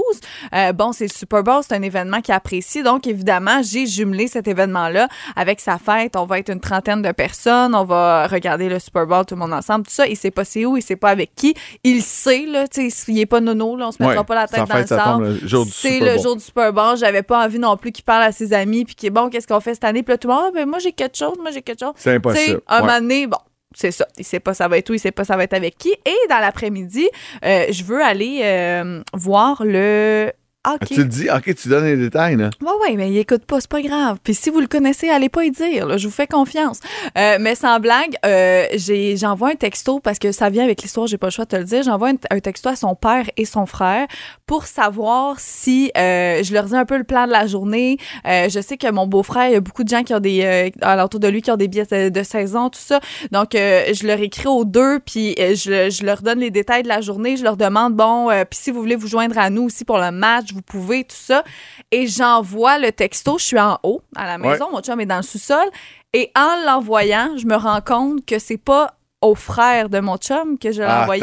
[0.55, 2.83] euh, bon, c'est le Super Bowl, c'est un événement qu'il apprécie.
[2.83, 6.17] Donc, évidemment, j'ai jumelé cet événement-là avec sa fête.
[6.17, 7.75] On va être une trentaine de personnes.
[7.75, 10.07] On va regarder le Super Bowl, tout le monde ensemble, tout ça.
[10.07, 11.55] Il sait pas c'est où, il sait pas avec qui.
[11.85, 14.35] Il sait, là, tu sais, il est pas nono, là, on se mettra Ouais, pas
[14.35, 15.03] la tête sa dans fête, le sable.
[15.05, 16.97] tombe le jour du C'est le jour du Super Bowl.
[16.97, 19.47] J'avais pas envie non plus qu'il parle à ses amis puis qu'il est bon, qu'est-ce
[19.47, 20.03] qu'on fait cette année?
[20.03, 21.93] Puis là, tout le monde, ben, moi, j'ai quelque chose, moi, j'ai quelque chose.
[21.97, 22.61] C'est impossible.
[22.67, 22.87] un Ouais.
[22.87, 23.39] moment donné, bon,
[23.75, 24.07] c'est ça.
[24.19, 25.91] Il sait pas ça va être où, il sait pas ça va être avec qui.
[25.91, 27.09] Et dans l'après-midi,
[27.45, 30.33] euh, je veux aller euh, voir le
[30.69, 30.95] Ah, hockey.
[30.95, 32.51] Tu le dis, ok, tu donnes les détails, là.
[32.61, 34.19] Ouais, ouais, mais il écoute pas, c'est pas grave.
[34.25, 36.81] Puis si vous le connaissez, allez pas y dire, là, je vous fais confiance.
[37.17, 41.07] Euh, mais sans blague, euh, j'ai- j'envoie un texto parce que ça vient avec l'histoire,
[41.07, 41.83] j'ai pas le choix de te le dire.
[41.85, 44.07] J'envoie un, un texto à son père et son frère
[44.47, 47.99] pour savoir si euh, je leur dis un peu le plan de la journée.
[48.27, 50.43] Euh, je sais que mon beau-frère, il y a beaucoup de gens qui ont des
[50.45, 52.99] euh, alentour de lui qui ont des billets de, de saison, tout ça.
[53.31, 56.89] Donc euh, je leur écris aux deux, puis je, je leur donne les détails de
[56.89, 57.37] la journée.
[57.37, 59.99] Je leur demande bon, euh, puis si vous voulez vous joindre à nous aussi pour
[59.99, 61.45] le match, vous pouvez tout ça.
[61.91, 63.39] Et j'envoie le texto.
[63.39, 65.67] Je suis en haut à la maison, mon chum est dans le sous-sol.
[66.13, 70.59] Et en l'envoyant, je me rends compte que c'est pas au frère de mon chum
[70.59, 71.23] que je l'ai Ah, envoyé.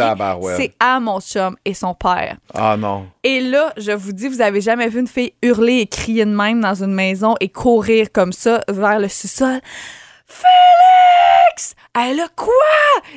[0.58, 2.38] C'est à mon chum et son père.
[2.54, 3.08] Ah non.
[3.24, 6.32] Et là, je vous dis, vous avez jamais vu une fille hurler et crier de
[6.32, 9.60] même dans une maison et courir comme ça vers le sous-sol?
[10.28, 11.76] Félix!
[11.96, 12.54] Elle a quoi?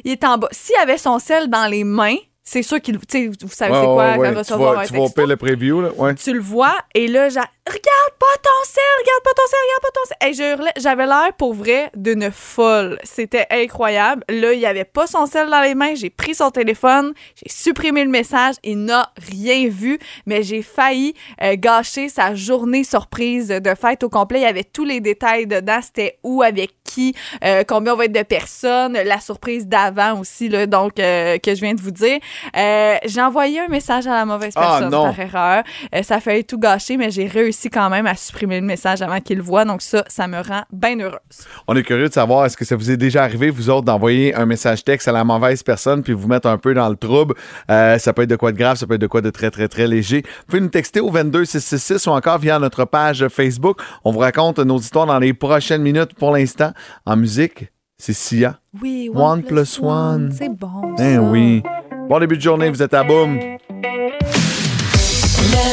[0.04, 0.48] Il est en bas.
[0.52, 2.16] S'il avait son sel dans les mains,
[2.48, 2.96] c'est sûr qu'il.
[3.00, 4.32] Tu sais, vous savez Ouais, c'est quoi ouais, quand.
[4.32, 5.04] Tu recevoir vas, un tu texto?
[5.04, 5.90] opérer le preview, là.
[5.96, 6.14] Ouais.
[6.14, 7.40] Tu le vois, et là, j'ai.
[7.66, 10.16] Regarde pas ton sel, regarde pas ton sel, regarde pas ton sel.
[10.30, 12.96] Et je hurlais- j'avais l'air pour vrai d'une folle.
[13.02, 14.22] C'était incroyable.
[14.28, 15.96] Là, il avait pas son sel dans les mains.
[15.96, 18.54] J'ai pris son téléphone, j'ai supprimé le message.
[18.62, 24.08] Il n'a rien vu, mais j'ai failli euh, gâcher sa journée surprise de fête au
[24.10, 24.38] complet.
[24.40, 25.80] Il y avait tous les détails dedans.
[25.82, 30.48] C'était où, avec qui, euh, combien on va être de personnes, la surprise d'avant aussi,
[30.48, 32.20] là, donc, euh, que je viens de vous dire.
[32.54, 35.64] J'ai envoyé un message à la mauvaise Ah, personne par erreur.
[36.04, 39.20] Ça a failli tout gâcher, mais j'ai réussi quand même à supprimer le message avant
[39.20, 39.64] qu'il le voie.
[39.64, 41.18] Donc ça, ça me rend bien heureuse.
[41.66, 44.34] On est curieux de savoir, est-ce que ça vous est déjà arrivé, vous autres, d'envoyer
[44.34, 47.34] un message texte à la mauvaise personne puis vous mettre un peu dans le trouble?
[47.70, 49.50] Euh, ça peut être de quoi de grave, ça peut être de quoi de très,
[49.50, 50.22] très, très léger.
[50.24, 53.80] Vous pouvez nous texter au 22666 ou encore via notre page Facebook.
[54.04, 56.14] On vous raconte nos histoires dans les prochaines minutes.
[56.14, 56.72] Pour l'instant,
[57.04, 57.66] en musique,
[57.98, 58.58] c'est Sia.
[58.82, 60.30] Oui, One plus one.
[60.36, 60.94] C'est bon.
[60.98, 61.20] Eh ça.
[61.22, 61.62] oui.
[62.08, 63.38] Bon début de journée, vous êtes à boum.
[63.38, 63.46] Le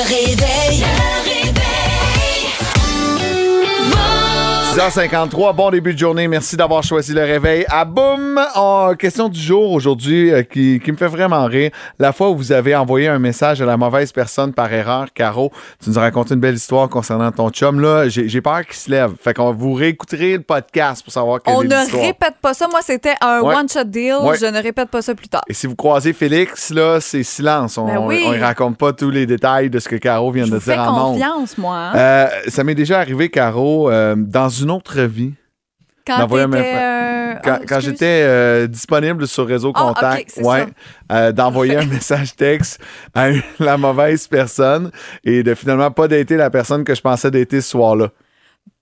[0.08, 0.80] réveil.
[0.80, 1.33] Le réveil.
[4.78, 6.28] 6h53, bon début de journée.
[6.28, 7.64] Merci d'avoir choisi le réveil.
[7.70, 8.42] À boum!
[8.98, 11.70] Question du jour aujourd'hui euh, qui, qui me fait vraiment rire.
[12.00, 15.52] La fois où vous avez envoyé un message à la mauvaise personne par erreur, Caro,
[15.80, 17.80] tu nous as raconté une belle histoire concernant ton chum.
[17.82, 19.12] Là, j'ai peur qu'il se lève.
[19.22, 22.68] Fait qu'on vous réécouterez le podcast pour savoir quelle On est ne répète pas ça.
[22.68, 23.54] Moi, c'était un Ouais.
[23.56, 24.16] one-shot deal.
[24.24, 24.38] Ouais.
[24.42, 25.44] Je ne répète pas ça plus tard.
[25.48, 27.78] Et si vous croisez Félix, là, c'est silence.
[27.78, 28.26] On Ben oui.
[28.28, 30.74] ne raconte pas tous les détails de ce que Caro vient Je de vous fais
[30.74, 31.20] dire en ondes.
[31.20, 31.76] confiance, moi.
[31.76, 31.96] hein.
[31.96, 35.34] Euh, ça m'est déjà arrivé, Caro, euh, dans une autre vie.
[36.06, 37.86] quand euh, Quand, quand excuse.
[37.86, 40.66] j'étais euh, disponible sur Réseau Ah, Contact, ouais,
[41.12, 42.80] euh, d'envoyer un message texte
[43.14, 44.92] à une- la mauvaise personne
[45.24, 48.10] et de finalement pas dater la personne que je pensais dater ce soir-là.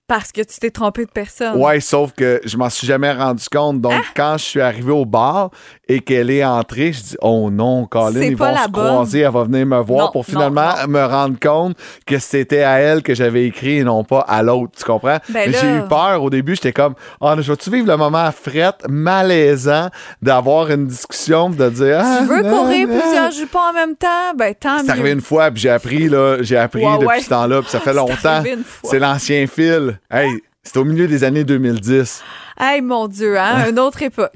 [0.08, 1.56] Parce que tu t'es trompé de personne.
[1.56, 3.80] Ouais, sauf que je m'en suis jamais rendu compte.
[3.80, 4.12] Donc, Ah!
[4.13, 5.52] quand je suis arrivé au bar
[5.93, 8.86] et qu'elle est entrée, je dis Oh non, Colin, C'est ils vont se bonne.
[8.86, 10.88] croiser, elle va venir me voir Non, pour finalement non.
[10.88, 11.75] me rendre compte
[12.06, 14.71] que c'était à elle que j'avais écrit et non pas à l'autre.
[14.77, 15.17] Tu comprends?
[15.30, 16.56] Ben J'ai eu peur au début.
[16.56, 19.89] J'étais comme Oh, je vais-tu vivre le moment frette, malaisant
[20.21, 24.34] d'avoir une discussion, de dire Ah, Tu veux courir plusieurs jupons en même temps?
[24.38, 24.89] Ben, tant C'est mieux.
[24.91, 27.19] arrivé une fois, puis j'ai appris, là, j'ai appris Ouais, depuis ouais.
[27.19, 28.43] ce temps-là, puis ça fait C'est longtemps.
[28.86, 29.99] C'est l'ancien fil.
[30.10, 30.30] Hey,
[30.63, 32.23] c'était au milieu des années 2010.
[32.60, 33.65] Hey, mon Dieu, hein?
[33.69, 34.32] Une autre époque.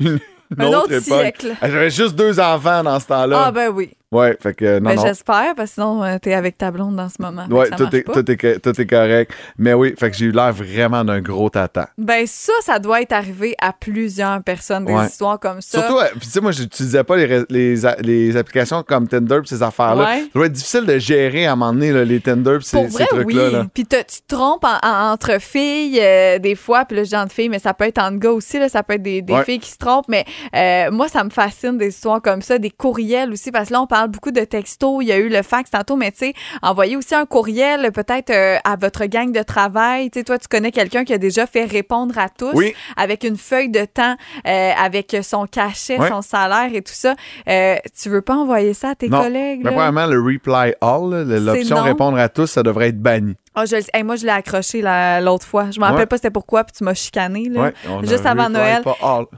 [0.58, 1.48] Un autre siècle.
[1.62, 3.44] Hey, J'avais juste deux enfants dans ce temps-là.
[3.48, 3.92] Ah, ben oui.
[4.12, 5.02] Ouais, fait que non, Ben, non.
[5.06, 7.46] j'espère, parce que sinon, euh, t'es avec ta blonde dans ce moment.
[7.50, 9.34] Ouais, tout est, tout, est, co- tout est correct.
[9.58, 11.90] Mais oui, fait que j'ai eu l'air vraiment d'un gros tata.
[11.98, 15.08] Ben, ça, ça doit être arrivé à plusieurs personnes, des Ouais.
[15.08, 15.80] histoires comme ça.
[15.80, 20.06] Surtout, euh, tu sais, moi, j'utilisais pas les, les, applications comme Tinder pis ces affaires-là.
[20.06, 20.20] Ouais.
[20.22, 22.78] Ça doit être difficile de gérer à un moment donné là, les Tinder pis ces,
[22.78, 23.06] oui.
[23.10, 23.50] trucs-là.
[23.50, 23.66] là.
[23.74, 27.16] Puis tu te trompes en- en- entre filles euh, des fois, puis là, je dis
[27.18, 29.34] entre filles, mais ça peut être entre gars aussi, là, ça peut être des, des
[29.34, 29.44] Ouais.
[29.44, 30.08] filles qui se trompent.
[30.10, 33.74] Mais euh, moi, ça me fascine des histoires comme ça, des courriels aussi, parce que
[33.74, 34.98] là, on parle beaucoup de textos.
[35.02, 38.30] Il y a eu le fax tantôt, mais tu sais, envoyer aussi un courriel peut-être
[38.30, 40.10] euh, à votre gang de travail.
[40.12, 42.74] Tu sais, toi, tu connais quelqu'un qui a déjà fait répondre à tous Oui.
[42.98, 44.16] avec une feuille de temps,
[44.48, 47.16] euh, avec son cachet, son salaire et tout ça.
[47.50, 49.22] Euh, tu veux pas envoyer ça à tes Non.
[49.24, 49.60] collègues?
[49.64, 49.72] Mais là?
[49.72, 53.36] probablement, le reply all, l'option répondre à tous, ça devrait être banni.
[53.56, 53.76] Ah, je.
[53.94, 55.72] Hey, moi, je l'ai accroché la- l'autre fois.
[55.72, 56.06] Je me rappelle Ouais.
[56.06, 57.50] pas c'était pourquoi, puis tu m'as chicané.
[57.50, 57.62] Là.
[57.62, 58.84] Ouais, Juste avant Noël.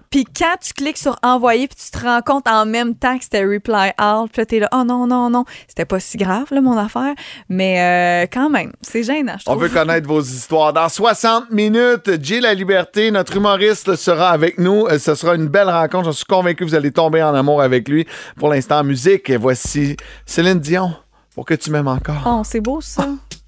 [0.09, 3.23] Puis quand tu cliques sur envoyer, puis tu te rends compte en même temps que
[3.23, 5.45] c'était reply all, puis t'es là, oh non, non, non.
[5.67, 7.13] C'était pas si grave, là, mon affaire.
[7.49, 10.73] Mais euh, quand même, c'est gênant, je On veut connaître vos histoires.
[10.73, 14.85] Dans 60 minutes, Jay La Liberté, notre humoriste, sera avec nous.
[14.87, 16.05] Euh, Ce sera une belle rencontre.
[16.05, 18.05] J'en suis convaincu que vous allez tomber en amour avec lui.
[18.37, 19.31] Pour l'instant, musique.
[19.31, 20.91] Voici Céline Dion.
[21.35, 22.23] Pour que tu m'aimes encore.
[22.25, 23.07] Oh, c'est beau, ça.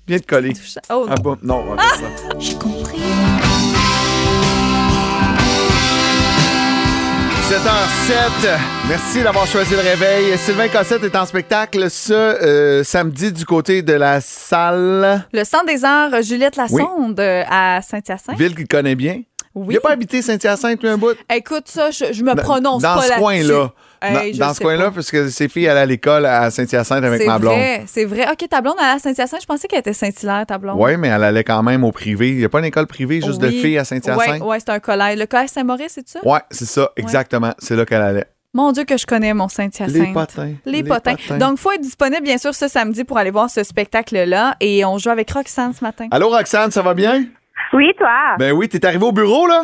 [0.09, 0.53] Viens de coller.
[0.91, 2.29] Oh, Ah bon, non, on va faire ça.
[2.39, 2.99] J'ai compris.
[7.49, 8.57] 7h07.
[8.87, 10.37] Merci d'avoir choisi le réveil.
[10.37, 15.25] Sylvain Cossette est en spectacle ce euh, samedi du côté de la salle.
[15.33, 18.37] Le Centre des Arts Juliette Lassonde euh, à Saint-Hyacinthe.
[18.37, 19.21] Ville qu'il connaît bien.
[19.55, 19.67] Oui.
[19.71, 21.15] Il n'a pas habité Saint-Hyacinthe, lui, un bout?
[21.33, 23.21] Écoute, ça, je, je me prononce dans pas ce là-dessus.
[23.21, 23.71] coin-là.
[24.01, 27.27] Hey, dans ce coin-là, parce que ses filles allaient à l'école à Saint-Hyacinthe avec C'est
[27.27, 27.53] ma blonde.
[27.55, 28.25] vrai, c'est vrai.
[28.31, 29.41] OK, ta blonde allait à Saint-Hyacinthe.
[29.41, 30.77] Je pensais qu'elle était Saint-Hilaire, ta blonde.
[30.79, 32.29] Oui, mais elle allait quand même au privé.
[32.29, 33.59] Il n'y a pas une école privée juste de Oui.
[33.61, 34.41] filles à Saint-Hyacinthe?
[34.41, 35.19] Ouais, ouais, c'est un collège.
[35.19, 36.19] Le collège Saint-Maurice, c'est ça?
[36.23, 37.51] Ouais, c'est ça, exactement.
[37.59, 38.25] C'est là qu'elle allait.
[38.53, 39.89] Mon Dieu, que je connais mon Saint-Hyacinthe.
[39.93, 40.53] Les potins.
[40.65, 41.15] Les, potins.
[41.37, 44.55] Donc, il faut être disponible, bien sûr, ce samedi pour aller voir ce spectacle-là.
[44.59, 46.07] Et on joue avec Roxane ce matin.
[46.09, 47.25] Allô, Roxane, ça va bien?
[47.73, 48.09] Oui, toi?
[48.39, 49.61] Ben oui, t'es arrivé au bureau, là?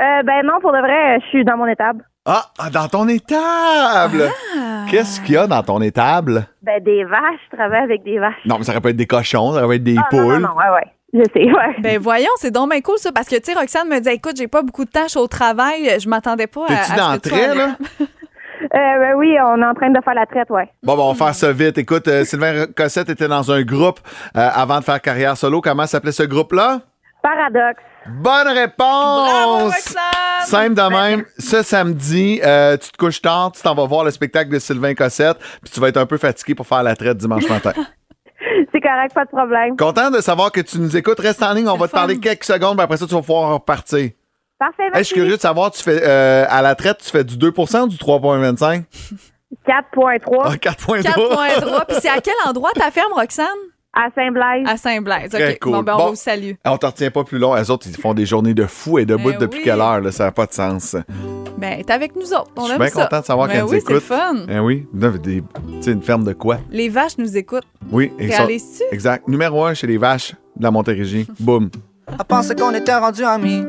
[0.00, 2.04] Euh, ben non, pour de vrai, je suis dans mon étable.
[2.30, 4.24] Ah, ah, dans ton étable!
[4.54, 4.84] Ah.
[4.90, 6.46] Qu'est-ce qu'il y a dans ton étable?
[6.62, 8.34] Ben des vaches, je travaille avec des vaches.
[8.44, 10.34] Non, mais ça aurait pu être des cochons, ça aurait pu être des Ah, poules.
[10.34, 10.92] non, non, ouais, ouais.
[11.14, 11.76] Je sais, ouais.
[11.80, 14.34] Ben voyons, c'est donc bien cool ça, parce que tu sais, Roxane me dit, écoute,
[14.36, 17.76] j'ai pas beaucoup de tâches au travail, je m'attendais pas à, T'es-tu dans trait, là?
[18.60, 20.68] Euh, ben oui, on est en train de faire la traite, ouais.
[20.82, 21.78] Bon, bon, on va faire ça vite.
[21.78, 24.00] Écoute, euh, Sylvain Cossette était dans un groupe
[24.36, 25.60] euh, avant de faire carrière solo.
[25.60, 26.80] Comment s'appelait ce groupe-là?
[27.22, 27.80] Paradoxe.
[28.08, 29.30] Bonne réponse!
[29.30, 30.02] Bravo, Roxane!
[30.44, 31.24] Simple de même.
[31.38, 34.94] Ce samedi, euh, tu te couches tard, tu t'en vas voir le spectacle de Sylvain
[34.94, 37.72] Cossette, puis tu vas être un peu fatigué pour faire la traite dimanche matin.
[38.72, 39.76] C'est correct, pas de problème.
[39.76, 41.18] Content de savoir que tu nous écoutes.
[41.20, 43.52] Reste en ligne, on va te parler quelques secondes, puis après ça, tu vas pouvoir
[43.52, 44.10] repartir.
[44.58, 47.24] Parfait, Hey, je suis curieux de savoir, tu fais euh, à la traite, tu fais
[47.24, 48.84] du 2 ou du 3,25?
[49.66, 51.02] 4.3 Ah, 4,3.
[51.02, 51.84] 4.3.
[51.88, 53.46] Puis c'est à quel endroit ta ferme, Roxane?
[53.94, 54.66] À Saint-Blaise.
[54.66, 55.30] À Saint-Blaise.
[55.30, 55.58] Très OK.
[55.60, 55.72] cool.
[55.72, 56.08] Bon, ben, on Bon.
[56.10, 56.52] vous salue.
[56.64, 57.54] Ah, On te retient pas plus long.
[57.54, 59.64] Les autres, ils font des journées de fou et debout Ben depuis oui.
[59.64, 60.00] quelle heure?
[60.00, 60.94] Là, ça n'a pas de sens.
[61.56, 62.50] Ben, t'es avec nous autres.
[62.56, 64.36] On Je suis bien content de savoir Ben qu'elle nous oui, c'est fun.
[64.48, 65.42] Eh oui, des- tu
[65.82, 66.58] sais, une ferme de quoi?
[66.70, 67.66] Les vaches nous écoutent.
[67.90, 68.84] Oui, sont- Réalises-tu?
[68.94, 69.26] Exact.
[69.26, 71.26] Numéro un chez les vaches de la Montérégie.
[71.40, 71.68] Boum.
[72.08, 73.64] Elle pensait qu'on était rendu amis.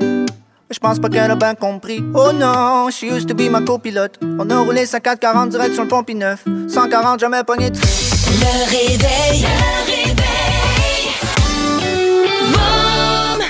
[0.72, 2.04] Je pense pas qu'elle a bien compris.
[2.14, 4.20] Oh non, she used to be ma copilote.
[4.22, 6.46] On a roulé 54-40 direct sur le pont neuf.
[6.68, 9.42] 140, jamais pogné de Le réveil.
[9.42, 10.09] Le réveil.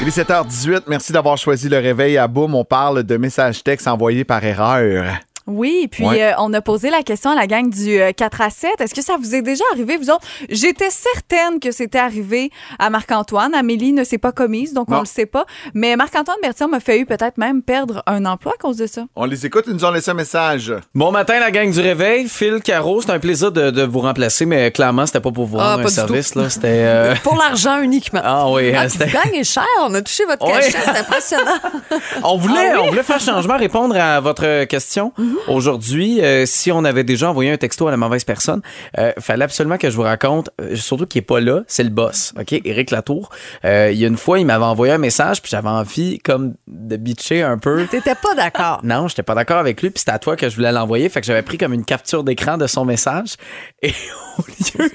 [0.10, 0.84] Est 7h18.
[0.88, 2.56] Merci d'avoir choisi le réveil à Boum.
[2.56, 5.20] On parle de messages textes envoyés par erreur.
[5.50, 6.24] Oui, puis Ouais.
[6.24, 8.80] euh, on a posé la question à la gang du euh, 4 à 7.
[8.80, 10.26] Est-ce que ça vous est déjà arrivé, vous autres?
[10.50, 13.54] J'étais certaine que c'était arrivé à Marc-Antoine.
[13.54, 14.98] Amélie ne s'est pas commise, donc Non.
[14.98, 15.46] on le sait pas.
[15.74, 19.04] Mais Marc-Antoine Berthiaume m'a fait eu peut-être même perdre un emploi à cause de ça.
[19.16, 20.74] On les écoute, ils nous ont laissé un message.
[20.96, 22.28] Bon matin, la gang du réveil.
[22.30, 25.58] Phil Caro, c'est un plaisir de, de vous remplacer, mais clairement, c'était pas pour vous
[25.60, 26.36] Ah, rendre pas un service.
[26.36, 26.50] Là.
[26.50, 26.68] C'était.
[26.68, 28.22] euh, Pour l'argent uniquement.
[28.24, 30.54] Ah oui, Ah, c'était- vous gagnez cher, on a touché votre Ouais.
[30.54, 31.58] cachet, c'est impressionnant.
[32.24, 32.80] On voulait, Ah oui?
[32.84, 35.12] on voulait faire changement, répondre à votre question.
[35.18, 35.38] Mhm.
[35.48, 38.62] Aujourd'hui, euh, si on avait déjà envoyé un texto à la mauvaise personne,
[38.98, 41.90] euh, fallait absolument que je vous raconte, euh, surtout qui est pas là, c'est le
[41.90, 42.54] boss, OK?
[42.66, 43.30] Éric Latour.
[43.66, 46.54] Euh, il y a une fois, il m'avait envoyé un message, puis j'avais envie comme
[46.68, 47.86] de bitcher un peu.
[47.90, 48.80] T'étais pas d'accord.
[48.84, 51.22] Non, j'étais pas d'accord avec lui, puis c'était à toi que je voulais l'envoyer, fait
[51.22, 53.36] que j'avais pris comme une capture d'écran de son message
[53.82, 53.94] et
[54.38, 54.42] au
[54.80, 54.90] lieu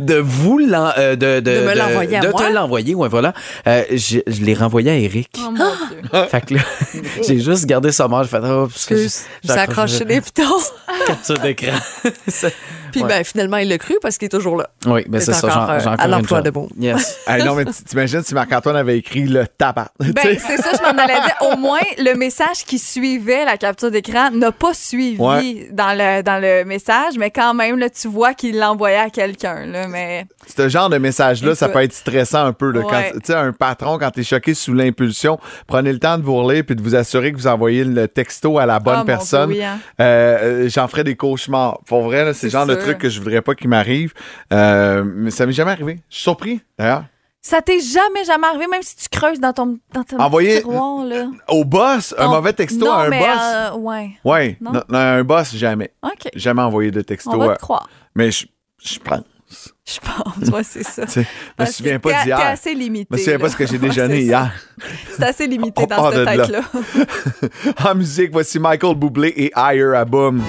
[0.00, 2.40] de vous l'en- euh, de, De me l'envoyer à de moi?
[2.48, 3.32] te l'envoyer, ouais voilà,
[3.66, 5.30] euh, je, je l'ai renvoyé à Eric.
[5.38, 5.56] Oh mon
[5.90, 6.26] Dieu.
[6.28, 6.60] Fait que là,
[7.26, 9.26] j'ai juste gardé sa mort, j'ai fait oh, parce que Excuse,
[9.94, 10.60] accroché les pitons.
[11.06, 11.78] capture d'écran.
[12.90, 13.08] Puis Ouais.
[13.08, 14.68] ben finalement, il l'a cru parce qu'il est toujours là.
[14.86, 16.68] oui, mais C'est c'est ça, encore, j'en- euh, à l'emploi de bon.
[16.78, 17.18] Yes.
[17.26, 19.90] Hey, non, mais t'imagines si Marc-Antoine avait écrit le tabac.
[20.02, 21.36] Tu Ben, c'est ça, je m'en allais dire.
[21.52, 25.68] Au moins, le message qui suivait la capture d'écran n'a pas suivi Ouais.
[25.70, 29.66] dans, le, dans le message, mais quand même, là, tu vois qu'il l'envoyait à quelqu'un.
[29.66, 30.26] Là, mais
[30.56, 32.70] Ce genre de message-là, ça peut être stressant un peu.
[32.72, 32.80] là.
[32.82, 33.12] Quand- Ouais.
[33.12, 36.64] Tu sais, un patron, quand t'es choqué sous l'impulsion, prenez le temps de vous relire
[36.66, 39.52] puis de vous assurer que vous envoyez le texto à la bonne Ah, personne.
[39.52, 39.78] Hein.
[40.00, 41.78] Euh, euh, J'en ferai des cauchemars.
[41.86, 42.74] Pour vrai, là, c'est le genre de.
[42.82, 44.12] Truc que je voudrais pas qu'il m'arrive.
[44.52, 46.00] Euh, mais ça m'est jamais arrivé.
[46.08, 47.04] Je suis surpris, d'ailleurs.
[47.42, 50.68] ça t'est jamais, jamais arrivé, même si tu creuses dans ton, dans ton Envoyer- petit
[50.68, 51.04] tiroir.
[51.04, 51.26] Là.
[51.48, 53.28] Au boss, un mauvais texto non, à un mais, boss.
[53.42, 54.10] euh, ouais.
[54.24, 54.72] Ouais, non?
[54.72, 55.92] non, non, un boss, jamais.
[56.02, 56.28] OK.
[56.34, 57.30] Jamais envoyé de texto.
[57.32, 57.88] On va à- te croire.
[58.14, 58.46] Mais je,
[58.82, 59.22] je pense.
[59.84, 61.04] Je pense, ouais, c'est ça.
[61.06, 62.38] Tu sais, Je me Parce souviens pas t'es- T'es d'hier.
[62.40, 63.08] assez limité.
[63.10, 63.38] Je me souviens là.
[63.40, 64.52] pas ce que j'ai Ouais, déjeuné c'est hier.
[65.16, 66.36] C'est assez limité On dans part cette de là.
[66.46, 66.62] tête-là.
[67.90, 70.40] En musique, voici Michael Bublé et Higher à Boom.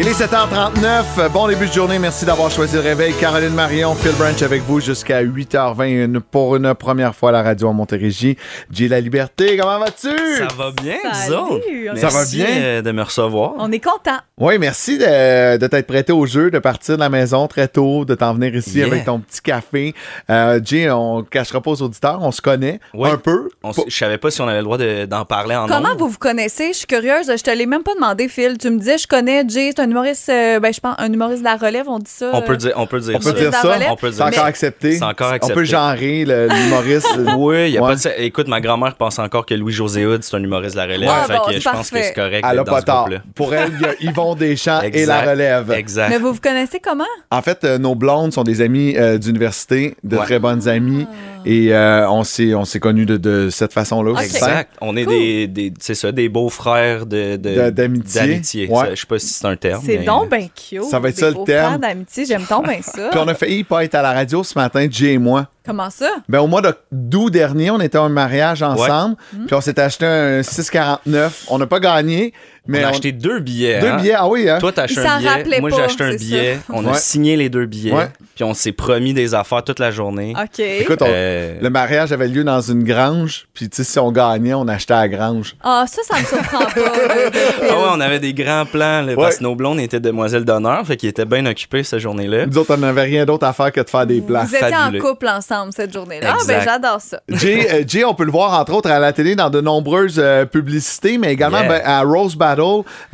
[0.00, 1.28] Il est 7h39.
[1.32, 1.98] Bon début de journée.
[1.98, 3.12] Merci d'avoir choisi le réveil.
[3.14, 7.42] Caroline Marion, Phil Branch avec vous jusqu'à 8h20 une- pour une première fois à la
[7.42, 8.36] radio en Montérégie.
[8.70, 9.56] J'ai la liberté.
[9.56, 10.08] Comment vas-tu?
[10.36, 11.64] Ça va bien, vous Salut, autres?
[11.92, 12.46] on est- Ça va bien?
[12.48, 13.54] euh, de me recevoir.
[13.58, 14.18] On est content.
[14.38, 18.04] Oui, merci de, de t'être prêté au jeu, de partir de la maison très tôt,
[18.04, 18.86] de t'en venir ici Yeah.
[18.86, 19.94] avec ton petit café.
[20.30, 23.10] Euh, Jay, on ne cachera pas aux auditeurs, on se connaît Oui.
[23.10, 23.48] un peu.
[23.88, 26.18] Je savais pas si on avait le droit de- d'en parler en Comment vous vous
[26.18, 26.68] connaissez?
[26.68, 27.26] Je suis curieuse.
[27.36, 28.56] Je te l'ai même pas demandé, Phil.
[28.58, 31.40] Tu me disais, je connais Jay, c'est un humoriste, euh, ben, je pense, un humoriste
[31.40, 32.30] de la relève, on dit ça.
[32.32, 33.60] On peut euh, dire, on peut dire On peut dire ça.
[33.74, 33.88] relève.
[33.90, 34.44] On peut C'est dire encore ça.
[34.46, 34.92] accepté.
[34.92, 35.64] C'est encore On peut accepté.
[35.64, 37.06] genrer le- l'humoriste.
[37.36, 37.94] Oui, y a Ouais.
[37.94, 38.22] pas de...
[38.22, 41.10] Écoute, ma grand-mère pense encore que Louis-José Hood, c'est un humoriste de la relève.
[41.12, 43.18] Ah, fait bon, que c'est je pense que c'est correct Elle pas groupe-là.
[43.34, 45.70] Pour elle, il y a Yvon Deschamps et la relève.
[45.72, 46.08] Exact.
[46.10, 47.04] Mais vous vous connaissez comment?
[47.30, 50.24] En fait, euh, nos blondes sont des amies euh, d'université, de Ouais.
[50.24, 51.06] très bonnes amies.
[51.44, 54.12] Et euh, on s'est on s'est connus de, de cette façon-là.
[54.12, 54.18] Ok.
[54.18, 54.26] aussi.
[54.36, 54.72] Exact.
[54.80, 55.14] On est Cool.
[55.14, 58.20] des, des c'est ça, des beaux-frères de, de- De- d'amitié.
[58.20, 58.68] d'amitié.
[58.68, 58.76] Ouais.
[58.86, 59.82] Ça, Je sais pas si c'est un terme.
[59.84, 60.84] C'est mais- donc ben cute.
[60.84, 61.78] Ça va être Des ça, le terme.
[61.80, 63.08] d'amitié, j'aime donc bien ça.
[63.10, 65.48] Puis on a failli pas être à la radio ce matin, Jay et moi.
[65.68, 66.10] Comment ça?
[66.28, 69.16] Ben, au mois de- d'août dernier, on était à un mariage ensemble.
[69.46, 71.44] Puis on s'est acheté un 6,49.
[71.48, 72.32] On n'a pas gagné,
[72.66, 73.80] mais on a on- acheté deux billets.
[73.80, 73.96] deux hein?
[73.98, 74.14] billets.
[74.16, 74.58] Ah oui, hein?
[74.58, 75.28] Toi, t'as acheté un billet.
[75.30, 76.58] rappelait Moi, j'ai acheté un billet.
[76.70, 77.92] On a signé les deux billets.
[77.92, 78.08] Ouais.
[78.34, 80.34] Puis on s'est promis des affaires toute la journée.
[80.42, 80.58] OK.
[80.60, 83.46] Écoute, on- Euh, le mariage avait lieu dans une grange.
[83.52, 85.54] Puis, tu sais, si on gagnait, on achetait à la grange.
[85.62, 86.70] Ah, ça, ça me surprend pas.
[87.70, 89.16] Ah ouais, on avait des grands plans, là, Ouais.
[89.16, 92.46] parce que nos blondes étaient demoiselles d'honneur, fait qu'ils étaient bien occupés cette journée-là.
[92.46, 94.44] Nous autres, on n'avait rien d'autre à faire que de faire des plans.
[94.44, 96.36] Vous étiez en couple ensemble cette journée-là.
[96.38, 97.20] Ah, ben j'adore ça.
[97.28, 100.18] Jay, euh, Jay, on peut le voir entre autres à la télé dans de nombreuses
[100.18, 101.68] euh, publicités, mais également Yeah.
[101.68, 102.60] ben, à Rose Battle,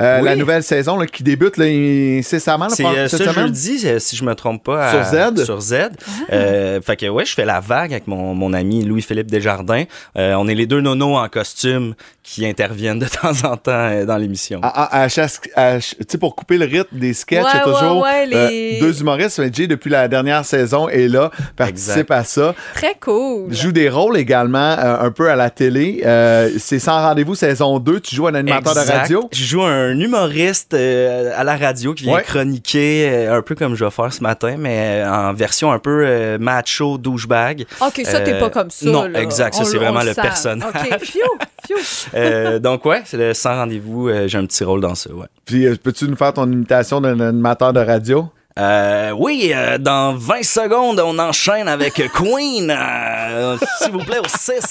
[0.01, 0.25] euh, Oui.
[0.25, 3.33] la nouvelle saison là, qui débute là, incessamment C'est euh, ce semaine.
[3.33, 4.91] jeudi, si je me trompe pas.
[4.91, 5.43] Sur Z?
[5.45, 5.73] Sur Z.
[6.31, 9.83] Euh, fait que ouais, je fais la vague avec mon, mon ami Louis-Philippe Desjardins.
[10.17, 14.05] Euh, on est les deux nonos en costume qui interviennent de temps en temps euh,
[14.05, 14.59] dans l'émission.
[14.63, 15.77] À- à- à à
[16.19, 18.79] pour couper le rythme des sketchs, Ouais, il y a toujours ouais, ouais, les- euh,
[18.79, 19.39] deux humoristes.
[19.39, 22.11] Mais Jay, depuis la dernière saison, est là, participe Exact.
[22.11, 22.55] à ça.
[22.75, 23.53] Très cool.
[23.53, 26.01] Joue des rôles également euh, un peu à la télé.
[26.05, 27.99] Euh, c'est sans rendez-vous saison 2.
[28.01, 29.29] Tu joues un animateur de radio?
[29.31, 32.23] Je joue un humoriste euh, à la radio qui vient Ouais.
[32.23, 35.79] chroniquer, euh, un peu comme je vais faire ce matin, mais euh, en version un
[35.79, 37.65] peu euh, macho, douchebag.
[37.81, 38.89] OK, ça, t'es pas comme ça.
[38.89, 39.21] non, là.
[39.21, 40.69] exact, ça, c'est vraiment le personnage.
[40.75, 40.99] OK.
[42.13, 44.07] Euh, donc ouais, c'est le sans rendez-vous.
[44.09, 45.25] euh, J'ai un petit rôle dans ça, ouais.
[45.45, 48.29] Puis, peux-tu nous faire ton imitation d'un animateur de radio?
[48.57, 52.71] Euh, oui, euh, dans 20 secondes, on enchaîne avec Queen.
[52.73, 54.61] Euh, S'il vous plaît, au 6,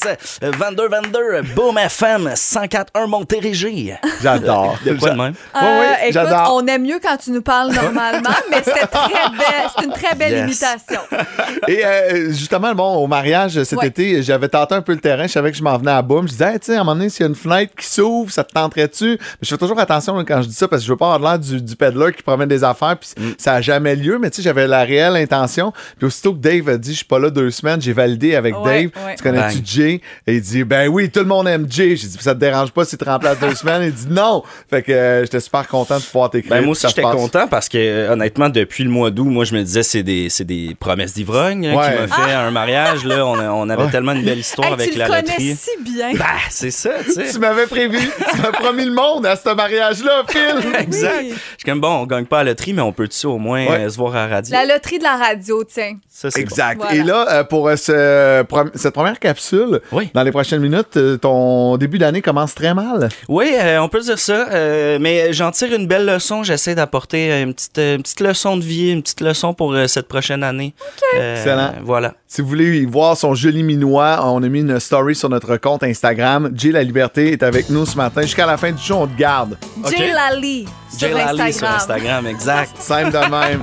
[0.43, 3.93] euh, 22, 22, Boom FM, 104.1 Montérégie.
[4.23, 4.79] J'adore.
[4.87, 5.35] De quoi de même?
[5.55, 6.55] Ouais, ouais, Euh, écoute, j'adore.
[6.55, 10.15] on aime mieux quand tu nous parles normalement, mais c'est très belle, c'est une très
[10.15, 10.45] belle Yes.
[10.63, 11.01] imitation.
[11.69, 13.89] Et euh, justement, bon, au mariage cet Ouais.
[13.89, 15.27] été, j'avais tenté un peu le terrain.
[15.27, 16.27] Je savais que je m'en venais à boum.
[16.27, 17.87] Je disais, Hey, tu sais, à un moment donné, s'il y a une fenêtre qui
[17.87, 19.11] s'ouvre, ça te tenterait-tu?
[19.11, 21.13] Mais je fais toujours attention là, quand je dis ça parce que je veux pas
[21.13, 23.33] avoir l'air du, du peddler qui promène des affaires puis Mm.
[23.39, 25.73] ça a jamais lieu, mais tu sais, j'avais la réelle intention.
[25.99, 28.55] Puis aussitôt que Dave a dit, je suis pas là deux semaines, j'ai validé avec
[28.59, 29.05] Ouais, Dave.
[29.07, 29.15] ouais.
[29.17, 29.59] Tu connais-tu.
[29.65, 30.01] Jay?
[30.27, 31.97] Et il dit, ben oui, tout le monde aime Jay.
[31.97, 33.83] J'ai dit, ça te dérange pas s'il te remplace deux semaines?
[33.83, 34.43] Il dit non.
[34.71, 36.51] Fait que euh, j'étais super content de pouvoir t'écrire.
[36.57, 39.55] Ben, moi aussi, j'étais content parce que, euh, honnêtement, depuis le mois d'août, moi, je
[39.55, 41.95] me disais, c'est des, c'est des promesses d'ivrogne hein, Ouais.
[41.95, 43.05] qui m'a fait un mariage.
[43.05, 43.27] Là.
[43.27, 43.91] On, a- on avait Ouais.
[43.91, 45.57] tellement une belle histoire Hey, avec tu la le connais loterie.
[45.57, 46.13] si bien.
[46.15, 47.33] Ben, c'est ça, tu sais.
[47.33, 50.41] Tu m'avais prévu, tu m'as promis le monde à ce mariage-là, Phil.
[50.81, 51.13] Exact.
[51.23, 51.29] Oui.
[51.31, 53.64] Je suis comme, bon, on gagne pas à la loterie, mais on peut-tu au moins
[53.69, 53.81] Ouais.
[53.85, 54.53] euh, se voir à la radio?
[54.53, 55.97] La loterie de la radio, tiens.
[56.09, 56.77] Ça, c'est Exact.
[56.81, 56.95] Voilà.
[56.95, 60.11] Et là, euh, pour euh, ce cette première capsule, Oui.
[60.15, 63.09] dans les prochaines minutes, euh, ton début d'année commence très mal.
[63.29, 66.43] Oui, euh, on peut dire ça, euh, mais j'en tire une belle leçon.
[66.43, 70.09] J'essaie d'apporter une petite, une petite leçon de vie, une petite leçon pour euh, cette
[70.09, 70.75] prochaine année.
[71.17, 71.73] Euh, Excellent.
[71.83, 72.15] Voilà.
[72.35, 75.57] Si vous voulez y voir son joli minois, on a mis une story sur notre
[75.57, 76.51] compte Instagram.
[76.53, 78.23] Jay La Liberté est avec nous ce matin.
[78.23, 79.57] Jusqu'à la fin du show, on te garde.
[79.89, 81.53] Jay Lally sur Jay Lally Instagram.
[81.53, 82.73] sur Instagram, exact.
[82.77, 83.63] Simple de même.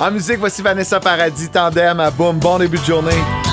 [0.00, 2.38] En musique, voici Vanessa Paradis, Tandem à Boom.
[2.38, 3.45] Bon début de journée.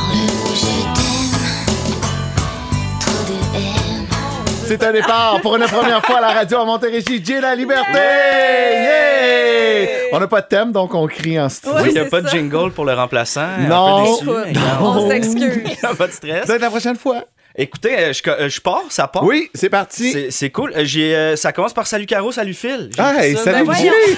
[4.65, 7.23] C'est un départ pour une première fois à la radio à Montérégie.
[7.23, 7.91] Jay La Liberté!
[7.93, 9.87] Yeah!
[10.13, 11.85] On n'a pas de thème, donc on crie en studio.
[11.85, 13.47] Il n'y a pas de jingle pour le remplaçant.
[13.67, 14.19] Non.
[14.21, 15.77] Un peu déçu, on s'excuse.
[15.97, 16.45] pas de stress.
[16.45, 17.23] Peut-être la prochaine fois.
[17.55, 19.23] Écoutez, euh, je, euh, je pars, ça part.
[19.23, 20.11] Oui, c'est parti.
[20.11, 20.73] C'est- C'est cool.
[20.75, 22.89] Euh, J'ai, euh, ça commence par salut Caro, salut Phil.
[22.97, 23.43] Ah, écrit hey, ça.
[23.43, 23.75] salut, Ben.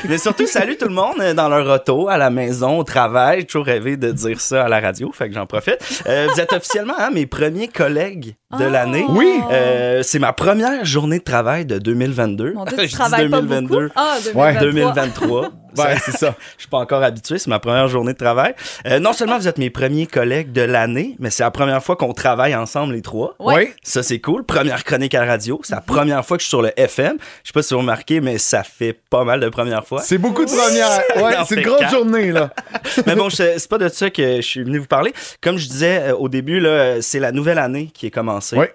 [0.07, 3.41] Mais surtout, salut tout le monde euh, dans leur auto, à la maison, au travail.
[3.41, 5.79] J'ai toujours rêvé de dire ça à la radio, fait que j'en profite.
[6.07, 8.69] Euh, vous êtes officiellement hein, mes premiers collègues de Oh.
[8.71, 9.05] l'année.
[9.09, 9.29] Oui.
[9.51, 12.53] Euh, c'est ma première journée de travail de 2022.
[12.53, 13.67] Mon Dieu, Je tu travailles pas 2022.
[13.87, 13.93] beaucoup.
[13.97, 14.55] Ah, Ouais.
[14.59, 15.49] 2023.
[15.75, 15.85] 2023.
[15.85, 16.35] Ouais, c'est ça.
[16.57, 18.55] Je suis pas encore habitué, c'est ma première journée de travail.
[18.87, 21.95] Euh, non seulement vous êtes mes premiers collègues de l'année, mais c'est la première fois
[21.95, 23.35] qu'on travaille ensemble les trois.
[23.39, 23.69] Oui.
[23.83, 24.43] Ça, c'est cool.
[24.45, 25.59] Première chronique à la radio.
[25.63, 27.17] C'est la première fois que je suis sur le FM.
[27.43, 30.01] Je sais pas si vous remarquez, mais ça fait pas mal de premières fois.
[30.01, 31.01] C'est beaucoup de premières.
[31.25, 31.89] Ouais, c'est une quatre.
[31.91, 32.49] journée, là.
[33.05, 35.13] mais bon, c'est pas de ça que je suis venu vous parler.
[35.41, 38.57] Comme je disais euh, au début, là, euh, c'est la nouvelle année qui est commencée.
[38.57, 38.65] Oui.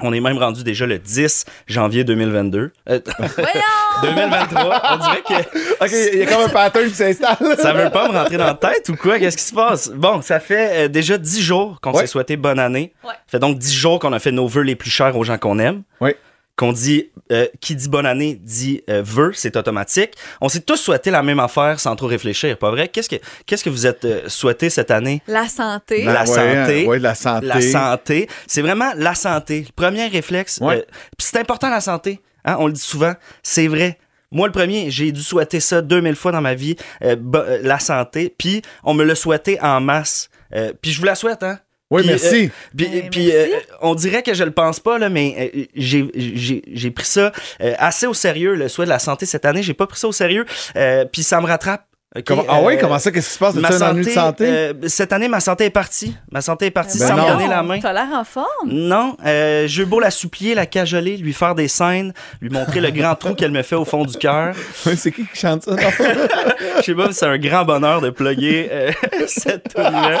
[0.00, 2.70] On est même rendu déjà le 10 janvier 2022.
[2.88, 4.14] Euh, Voyons!
[4.14, 4.82] 2023.
[4.92, 7.36] On dirait que OK, il y a comme un pattern qui s'installe.
[7.58, 9.18] ça veut pas me rentrer dans la tête ou quoi?
[9.18, 9.90] Qu'est-ce qui se passe?
[9.90, 12.02] Bon, ça fait euh, déjà 10 jours qu'on Ouais.
[12.02, 12.92] s'est souhaité bonne année.
[13.02, 13.10] Ouais.
[13.26, 15.36] Ça fait donc 10 jours qu'on a fait nos vœux les plus chers aux gens
[15.38, 15.82] qu'on aime.
[16.00, 16.12] Oui.
[16.58, 20.14] Qu'on dit, euh, qui dit bonne année dit euh, vœux, c'est automatique.
[20.40, 22.88] On s'est tous souhaité la même affaire sans trop réfléchir, pas vrai?
[22.88, 23.14] Qu'est-ce que,
[23.46, 25.22] qu'est-ce que vous êtes euh, souhaité cette année?
[25.28, 26.02] La santé.
[26.02, 26.86] La Ouais, santé.
[26.86, 27.46] Ouais, la santé.
[27.46, 28.28] La santé.
[28.48, 29.66] C'est vraiment la santé.
[29.68, 30.58] Le premier réflexe.
[30.60, 30.78] Ouais.
[30.78, 30.82] euh,
[31.16, 32.20] Puis c'est important la santé.
[32.44, 33.14] Hein, on le dit souvent.
[33.44, 33.96] C'est vrai.
[34.32, 37.78] Moi, le premier, j'ai dû souhaiter ça 2000 fois dans ma vie, euh, euh, la
[37.78, 38.34] santé.
[38.36, 40.28] Puis on me l'a souhaité en masse.
[40.54, 41.60] Euh, puis je vous la souhaite, hein?
[41.90, 42.26] Oui, Puis, merci.
[42.26, 43.52] euh, puis, Ben, puis, merci.
[43.54, 47.06] euh, on dirait que je le pense pas, là, mais euh, j'ai- j'ai j'ai pris
[47.06, 47.32] ça
[47.62, 49.62] euh, assez au sérieux, le souhait de la santé cette année.
[49.62, 50.44] J'ai pas pris ça au sérieux.
[50.76, 51.86] Euh, puis ça me rattrape.
[52.26, 53.10] Comment- ah oui, Euh, comment ça?
[53.12, 53.54] Qu'est-ce qui se passe?
[53.56, 54.44] Ma ennui de santé?
[54.48, 56.16] euh, cette année, ma santé est partie.
[56.32, 57.24] Ma santé est partie Ben sans non.
[57.26, 57.78] me donner la main.
[57.80, 58.46] T'as l'air en forme?
[58.64, 62.80] Non, euh, j'ai eu beau la supplier, la cajoler, lui faire des scènes, lui montrer
[62.80, 64.54] le grand trou qu'elle me fait au fond du cœur.
[64.86, 65.76] Oui, c'est qui qui chante ça?
[66.78, 68.90] Je sais pas, c'est un grand bonheur de plugger euh,
[69.26, 70.18] cette tune-là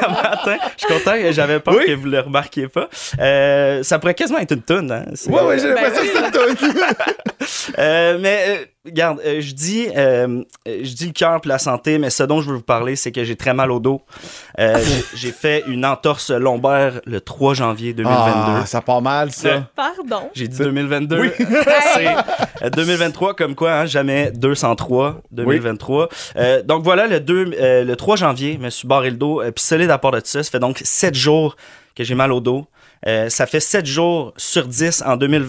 [0.00, 0.56] matin.
[0.78, 1.84] Je suis content, j'avais peur Oui.
[1.86, 2.88] que vous le remarquiez pas.
[3.20, 5.04] Euh, ça pourrait quasiment être une tune, hein?
[5.28, 6.08] Oui, oui, j'ai Ben l'impression oui.
[6.08, 6.74] que c'est une toune.
[7.78, 11.98] Euh, mais euh, regarde, euh, je dis, euh, je dis le cœur puis la santé,
[11.98, 14.00] mais ce dont je veux vous parler, c'est que j'ai très mal au dos.
[14.58, 14.78] Euh,
[15.14, 18.32] j'ai fait une entorse lombaire le 3 janvier 2022.
[18.62, 19.54] Ah, ça part mal, ça.
[19.56, 20.28] Le- Pardon.
[20.34, 21.20] J'ai dit 2022.
[21.20, 21.30] Oui.
[21.94, 22.06] c'est
[22.64, 26.08] euh, 2023 comme quoi, hein, jamais 203 2023.
[26.36, 29.40] Euh, donc voilà, le, 2, euh, le 3 janvier, je me suis barré le dos.
[29.42, 31.56] euh, Puis solide à part de ça, ça fait donc 7 jours
[31.94, 32.66] que j'ai mal au dos.
[33.06, 35.46] Euh, ça fait 7 jours sur 10 en 2000,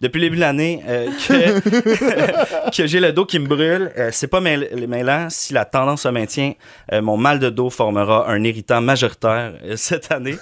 [0.00, 3.92] depuis le début de l'année euh, que, que j'ai le dos qui me brûle.
[3.98, 5.28] Euh, c'est pas mêl- mêlant.
[5.30, 6.52] Si la tendance se maintient,
[6.92, 10.36] euh, mon mal de dos formera un irritant majoritaire euh, cette année.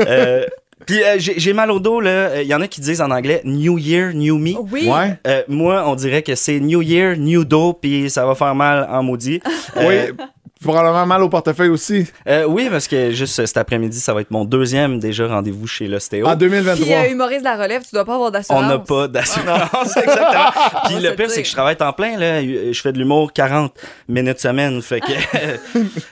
[0.00, 0.44] Euh,
[0.86, 2.42] puis euh, j'ai j'ai mal au dos, là.
[2.42, 4.54] Il y en a qui disent en anglais New Year, New Me.
[4.72, 4.88] Oui.
[4.88, 5.16] Ouais.
[5.28, 8.88] Euh, moi, on dirait que c'est New Year, New Do, puis ça va faire mal
[8.90, 9.40] en maudit.
[9.76, 10.24] Euh, Oui.
[10.62, 12.06] Probablement mal au portefeuille aussi.
[12.28, 15.88] euh, oui, parce que juste cet après-midi, ça va être mon deuxième déjà rendez-vous chez
[15.88, 16.26] l'ostéo.
[16.26, 16.96] En Puis 2023.
[16.96, 18.68] euh, humoriste de la relève, tu dois pas avoir On d'assurance.
[18.68, 20.50] n'a pas d'assurance, exactement.
[20.86, 22.16] Puis On le pire, c'est que je travaille temps plein.
[22.16, 22.42] Là.
[22.42, 23.72] Je fais de l'humour 40
[24.08, 24.80] minutes semaine.
[24.82, 25.12] Fait que.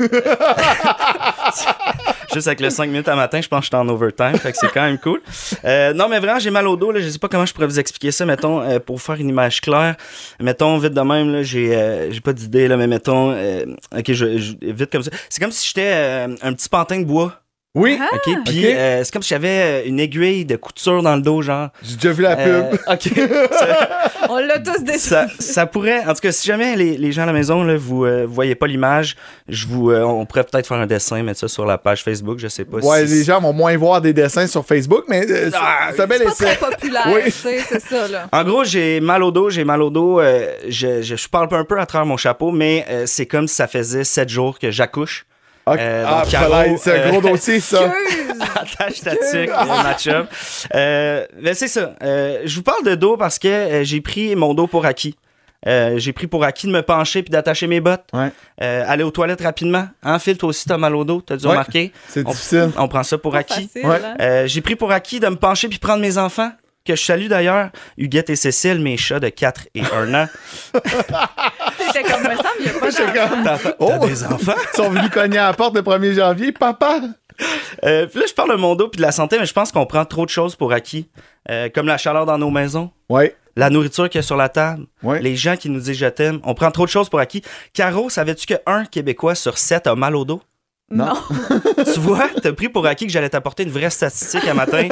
[2.32, 4.36] Juste avec le 5 minutes à matin, je pense que je suis en overtime.
[4.38, 5.20] Fait que c'est quand même cool.
[5.64, 6.92] Euh, non, mais vraiment, j'ai mal au dos.
[6.92, 7.00] Là.
[7.00, 8.24] Je sais pas comment je pourrais vous expliquer ça.
[8.26, 9.96] Mettons, euh, pour faire une image claire,
[10.40, 13.64] mettons, vite de même, là, j'ai, euh, j'ai pas d'idée, là, mais mettons, euh,
[13.96, 15.10] ok, je, je- vite comme ça.
[15.28, 17.34] C'est comme si j'étais euh, un petit pantin de bois.
[17.76, 17.96] Oui.
[18.00, 18.08] Ah.
[18.16, 21.68] OK, puis euh, c'est comme si j'avais une aiguille de couture dans le dos, genre.
[21.84, 22.80] J'ai déjà vu la Euh, pub.
[22.92, 23.30] OK.
[24.28, 26.00] On l'a tous déjà ça, ça pourrait.
[26.04, 28.56] En tout cas, si jamais les, les gens à la maison, là, vous euh, voyez
[28.56, 29.14] pas l'image,
[29.48, 32.40] je vous, euh, on pourrait peut-être faire un dessin, mettre ça sur la page Facebook,
[32.40, 33.14] je sais pas Ouais, si.
[33.14, 36.18] les gens vont moins voir des dessins sur Facebook, mais euh, c'est Ah, c'est pas
[36.32, 37.22] très populaire, Oui.
[37.26, 38.26] tu sais, c'est ça, là.
[38.32, 40.18] En gros, j'ai mal au dos, j'ai mal au dos.
[40.20, 43.46] euh, je, je, je parle un peu à travers mon chapeau, mais euh, c'est comme
[43.46, 45.24] si ça faisait sept jours que j'accouche.
[45.66, 45.76] Ok.
[45.78, 47.92] Euh, ah, Caro, c'est un euh, gros dossier, ça.
[48.56, 50.26] Attache ta tuque, euh, match-up.
[50.74, 51.94] Euh, mais c'est ça.
[52.02, 55.16] Euh, je vous parle de dos parce que euh, j'ai pris mon dos pour acquis.
[55.66, 58.04] Euh, j'ai pris pour acquis de me pencher puis d'attacher mes bottes.
[58.14, 58.30] Ouais.
[58.62, 59.86] Euh, aller aux toilettes rapidement.
[60.02, 61.20] En Phil, toi aussi, t'as mal au dos.
[61.20, 61.50] T'as dû Ouais.
[61.50, 61.92] remarquer.
[62.08, 62.70] C'est On- difficile.
[62.78, 63.68] On prend ça pour acquis.
[63.76, 63.84] Ouais.
[64.02, 64.14] hein?
[64.20, 66.50] Euh, j'ai pris pour acquis de me pencher puis prendre mes enfants.
[66.90, 70.26] Que je salue d'ailleurs, Huguette et Cécile, mes chats de 4 et 1 an.
[71.78, 74.06] C'était comme, me semble, il y a pas T'as Oh!
[74.06, 74.54] des enfants?
[74.72, 76.50] Ils sont venus cogner à la porte le 1er janvier.
[76.50, 77.00] Papa!
[77.84, 79.70] Euh, puis là, je parle de mon dos puis de la santé, mais je pense
[79.70, 81.08] qu'on prend trop de choses pour acquis.
[81.48, 83.36] Euh, comme la chaleur dans nos maisons, Ouais.
[83.56, 85.22] la nourriture qu'il y a sur la table, Ouais.
[85.22, 86.40] les gens qui nous disent je t'aime.
[86.42, 87.42] On prend trop de choses pour acquis.
[87.72, 90.42] Caro, savais-tu qu'un Québécois sur sept a mal au dos?
[90.92, 91.12] Non.
[91.94, 94.88] tu vois, t'as pris pour acquis que j'allais t'apporter une vraie statistique un matin.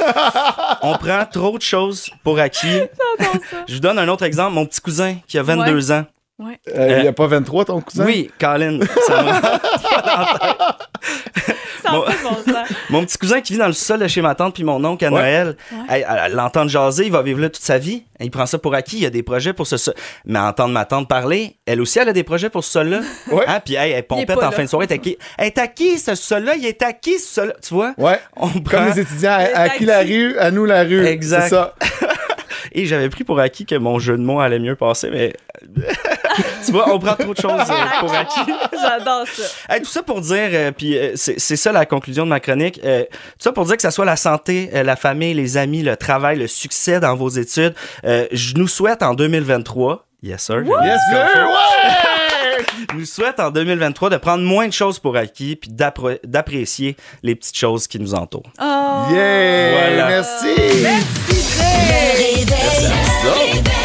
[0.83, 2.83] On prend trop de choses pour acquis.
[3.69, 4.53] Je vous donne un autre exemple.
[4.55, 6.05] Mon petit cousin qui a 22 ans.
[6.41, 6.55] Euh,
[6.99, 8.05] Il n'y a pas 23, ton cousin?
[8.05, 8.79] Oui, Colin.
[9.09, 9.25] Ça
[11.83, 12.01] Ça Bon.
[12.01, 12.69] n'a pas de bon sens.
[12.91, 15.05] Mon petit cousin qui vit dans le sol de chez ma tante puis mon oncle
[15.05, 15.21] à Ouais.
[15.21, 15.57] Noël,
[15.89, 16.05] Ouais.
[16.31, 18.05] l'entendre jaser, il va vivre là toute sa vie.
[18.21, 19.95] Il prend ça pour acquis, il y a des projets pour ce sol.
[20.25, 23.01] Mais à entendre ma tante parler, elle aussi, elle a des projets pour ce sol-là.
[23.31, 23.45] Ouais.
[23.47, 24.57] Hein, Puis hey, elle pompette pas en là.
[24.57, 24.87] fin de soirée.
[24.89, 25.19] Elle est acquis.
[25.39, 26.55] Elle est acquis, ce sol-là?
[26.57, 27.55] Il est acquis, ce sol-là?
[27.67, 27.93] Tu vois?
[27.99, 28.19] Ouais.
[28.37, 28.85] On Comme prend...
[28.87, 31.05] les étudiants, à, à qui la rue, à nous la rue.
[31.05, 31.43] Exact.
[31.43, 31.75] C'est ça.
[32.73, 35.33] Et j'avais pris pour acquis que mon jeu de mots allait mieux passer, mais...
[36.65, 38.41] tu vois, on prend trop de choses euh, pour acquis.
[38.83, 39.43] J'adore ça.
[39.75, 42.81] Hey, tout ça pour dire, euh, puis euh, c'est ça la conclusion de ma chronique.
[42.85, 45.83] euh, tout ça pour dire que ça soit la santé, euh, la famille, les amis,
[45.83, 47.75] le travail, le succès dans vos études.
[48.05, 50.05] euh, je nous souhaite en 2023.
[50.23, 50.63] Yes, sir.
[50.65, 51.49] Yes, sir!
[51.49, 52.65] Ouais!
[52.91, 57.37] Je nous souhaite en 2023 de prendre moins de choses pour acquis puis d'apprécier les
[57.37, 58.51] petites choses qui nous entourent.
[58.61, 59.05] Oh.
[59.13, 59.71] Yeah!
[59.71, 60.09] Voilà.
[60.09, 60.55] Merci!
[60.57, 62.47] Le réveil.
[63.25, 63.78] Vom.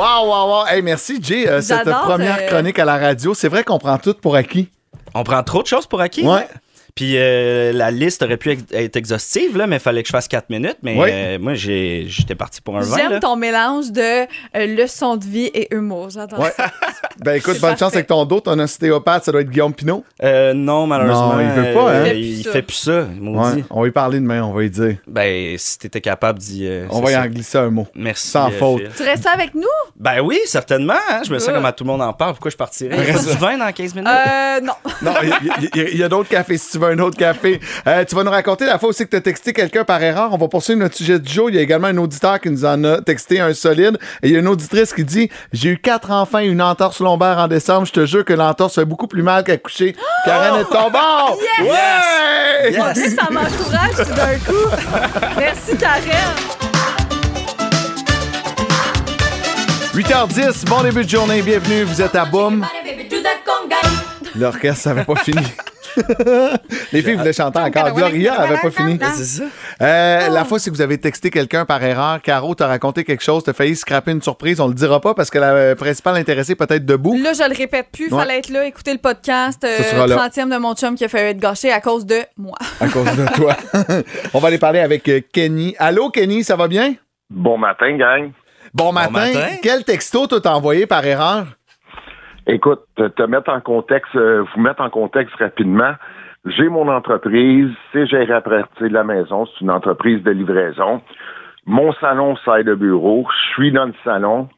[0.00, 0.66] Wow, wow, wow.
[0.66, 1.46] Hey, merci, Jay.
[1.46, 4.70] euh, cette première euh, chronique à la radio, c'est vrai qu'on prend tout pour acquis.
[5.12, 6.26] On prend trop de choses pour acquis?
[6.26, 6.48] Ouais.
[6.94, 10.28] Puis euh, la liste aurait pu être exhaustive, là, mais il fallait que je fasse
[10.28, 10.78] 4 minutes.
[10.82, 11.08] Mais Oui.
[11.12, 12.96] euh, moi, j'étais parti pour un 20.
[12.96, 13.08] là.
[13.10, 14.26] J'aime ton mélange de euh,
[14.76, 16.10] leçon de vie et humour.
[16.10, 16.52] J'adore Ouais.
[16.56, 16.70] ça.
[17.22, 18.40] Ben écoute, bonne chance avec ton dos.
[18.40, 20.04] Ton ostéopathe, ça doit être Guillaume Pinot.
[20.22, 21.34] Euh, non, malheureusement.
[21.34, 21.94] Non, il veut pas, hein?
[22.06, 23.56] euh, Il il fait fait plus ça, maudit.
[23.58, 23.64] Ouais.
[23.68, 24.96] On va y parler demain, on va y dire.
[25.06, 26.66] Ben, si t'étais capable d'y.
[26.66, 27.20] euh, On va y ça.
[27.22, 27.86] en glisser un mot.
[27.94, 28.28] Merci.
[28.28, 28.80] Sans euh, faute.
[28.84, 28.90] Phil.
[28.96, 29.66] Tu restes avec nous?
[29.96, 30.94] Ben oui, certainement.
[31.10, 31.54] hein, Je me sens Ouais.
[31.54, 32.32] comme à tout le monde en parle.
[32.32, 32.96] Pourquoi je partirais?
[33.06, 34.08] Il du vin dans 15 minutes?
[34.10, 34.72] Euh, non.
[35.02, 37.60] Non, il y a- y, y d'autres cafés si tu veux un autre café.
[37.86, 40.30] Euh, tu vas nous raconter la fois aussi que tu as texté quelqu'un par erreur.
[40.32, 41.50] On va poursuivre notre sujet du jour.
[41.50, 43.98] Il y a également un auditeur qui nous en a texté un solide.
[44.22, 47.00] Et il y a une auditrice qui dit J'ai eu quatre enfants et une entorse
[47.00, 47.86] lombaire en décembre.
[47.86, 49.94] Je te jure que l'entorse fait beaucoup plus mal qu'accoucher.
[50.24, 51.38] Karen est ton bord!
[51.60, 52.72] Ouais!
[52.72, 54.68] Ça m'encourage tout d'un coup.
[55.36, 56.34] Merci, Karen.
[59.94, 62.64] 8h10, bon début de journée, bienvenue, vous êtes à Boom.
[64.36, 65.42] L'orchestre n'avait pas fini.
[66.92, 67.92] Les filles voulaient chanter encore.
[67.94, 68.98] Gloria avait pas fini.
[69.14, 69.44] C'est ça.
[69.82, 73.44] Euh, La fois, si vous avez texté quelqu'un par erreur, Caro t'a raconté quelque chose,
[73.44, 76.54] t'as failli scraper une surprise, on le dira pas parce que la euh, principale intéressée
[76.54, 77.16] peut être debout.
[77.22, 78.10] Là, je le répète plus.
[78.12, 78.18] Ouais.
[78.22, 79.64] Fallait être là, écouter le podcast.
[79.64, 80.28] Euh, sera là.
[80.28, 82.56] 30e de mon chum qui a fait être gâché à cause de moi.
[82.80, 83.56] à cause de toi.
[84.34, 85.74] on va aller parler avec euh, Kenny.
[85.78, 86.94] Allô, Kenny, ça va bien?
[87.30, 88.32] Bon matin, gang.
[88.74, 89.10] Bon matin.
[89.10, 89.48] matin.
[89.62, 91.46] Quel texto t'as envoyé par erreur?
[92.52, 95.92] Écoute, te, te mettre en contexte, euh, vous mettre en contexte rapidement.
[96.46, 101.00] J'ai mon entreprise, c'est géré à partir de la maison, c'est une entreprise de livraison.
[101.66, 104.48] Mon salon sert de bureau, je suis dans le salon,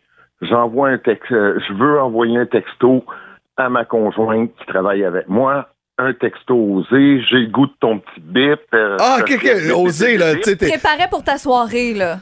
[0.41, 3.05] j'envoie un texte, euh, je veux envoyer un texto
[3.57, 5.69] à ma conjointe qui travaille avec moi,
[5.99, 8.61] un texto osé, j'ai le goût de ton petit bip.
[8.73, 12.17] euh, Ah, ok, ok, osé, là, tu Préparais pour ta soirée, là.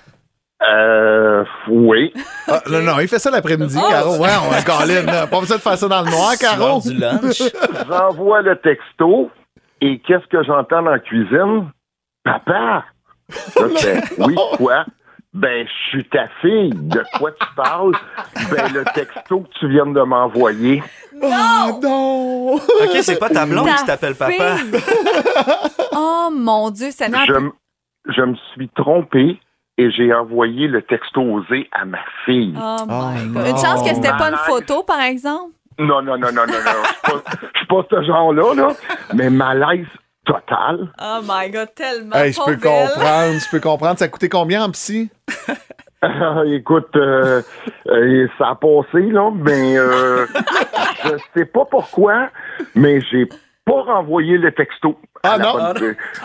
[0.63, 2.13] Euh, oui.
[2.47, 3.89] Ah, non, non, il fait ça l'après-midi, Oh!
[3.91, 4.17] Caro.
[4.19, 5.27] Ouais, on va Colin, là.
[5.27, 6.81] Pas besoin de faire ça dans le noir, Caro.
[6.81, 7.43] Du lunch.
[7.89, 9.31] J'envoie le texto
[9.81, 11.71] et qu'est-ce que j'entends dans la cuisine?
[12.25, 12.85] Papa!
[13.57, 14.85] Là, je fais, oui, quoi?
[15.33, 16.71] Ben, je suis ta fille.
[16.75, 17.93] De quoi tu parles?
[18.51, 20.83] Ben, le texto que tu viens de m'envoyer.
[21.23, 22.55] Oh, non!
[22.57, 24.57] OK, c'est pas ta blonde Ta qui t'appelle papa.
[25.93, 27.25] oh mon Dieu, Seigneur.
[27.27, 27.53] Je, m-
[28.09, 29.39] je me suis trompé
[29.79, 32.55] et j'ai envoyé le texto osé à ma fille.
[32.57, 33.35] Oh my Oh, God.
[33.35, 33.51] non.
[33.51, 35.53] Une chance que c'était pas une photo, par exemple?
[35.79, 36.83] Non, non, non, non, non, non.
[36.83, 38.69] Je suis pas- je suis pas ce genre-là, là.
[39.15, 39.87] Mais malaise
[40.27, 40.93] total.
[41.01, 42.17] Oh my God, tellement.
[42.17, 43.99] Hey, je peux comprendre, je peux comprendre.
[43.99, 45.11] Ça a coûté combien en psy?
[46.47, 47.43] Écoute, euh,
[47.89, 50.27] euh, ça a passé, là, mais euh,
[51.05, 52.29] je sais pas pourquoi,
[52.75, 53.27] mais j'ai
[53.67, 54.99] pas renvoyé le texto.
[55.23, 55.55] Ah non?
[55.59, 55.75] Ah.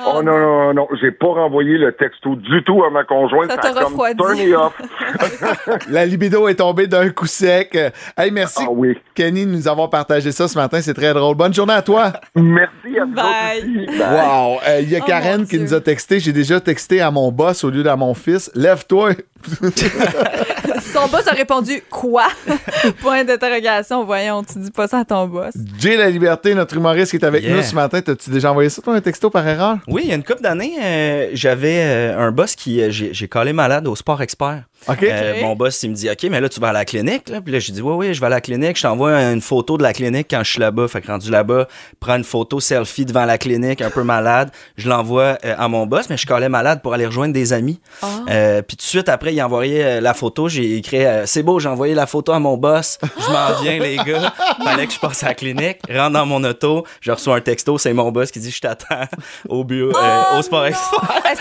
[0.07, 3.51] Oh non, non, non, j'ai pas renvoyé le texto du tout à ma conjointe.
[3.51, 4.15] Ça a t'a refroidi.
[4.17, 4.73] turné off.
[5.89, 7.77] La libido est tombée d'un coup sec.
[8.17, 8.97] Hey, merci, Ah oui.
[9.13, 10.79] Kenny, de nous avoir partagé ça ce matin.
[10.81, 11.35] C'est très drôle.
[11.35, 12.13] Bonne journée à toi.
[12.35, 13.85] Merci à vous Bye.
[13.87, 13.97] Bye.
[13.99, 14.59] Wow.
[14.67, 16.19] Euh, Il y a Oh, Karen qui nous a texté.
[16.21, 18.49] J'ai déjà texté à mon boss au lieu d'à mon fils.
[18.55, 19.11] Lève-toi.
[20.95, 22.27] Son boss a répondu Quoi?
[23.01, 24.03] Point d'interrogation.
[24.05, 25.53] Voyons, tu dis pas ça à ton boss.
[25.79, 27.57] Jay La Liberté, notre humoriste qui est avec Yeah.
[27.57, 28.01] nous ce matin.
[28.01, 29.77] T'as-tu déjà envoyé ça, toi, un texto par erreur?
[29.87, 32.81] Oui, il y a une couple d'années, euh, j'avais euh, un boss qui.
[32.81, 34.63] euh, j'ai j'ai collé malade au sport expert.
[34.89, 37.29] Euh, mon boss, il me dit OK, mais là, tu vas à la clinique.
[37.29, 37.41] Là.
[37.41, 38.77] Puis là, j'ai dit Oui, oui, je vais à la clinique.
[38.77, 40.87] Je t'envoie une photo de la clinique quand je suis là-bas.
[40.87, 41.67] Fait que rendu là-bas,
[41.99, 44.49] prends une photo selfie devant la clinique, un peu malade.
[44.77, 47.79] Je l'envoie euh, à mon boss, mais je collais malade pour aller rejoindre des amis.
[48.01, 48.07] Ah.
[48.29, 50.47] Euh, puis tout de suite après, il a envoyé euh, la photo.
[50.49, 52.97] J'ai écrit euh, C'est beau, j'ai envoyé la photo à mon boss.
[53.03, 54.33] Je m'en viens, les gars.
[54.63, 55.79] Fallait que je passe à la clinique.
[55.89, 56.85] Rentre dans mon auto.
[57.01, 57.77] Je reçois un texto.
[57.77, 59.05] C'est mon boss qui dit Je t'attends
[59.49, 60.65] au bureau, euh, Oh au sport.
[60.65, 60.75] Est-ce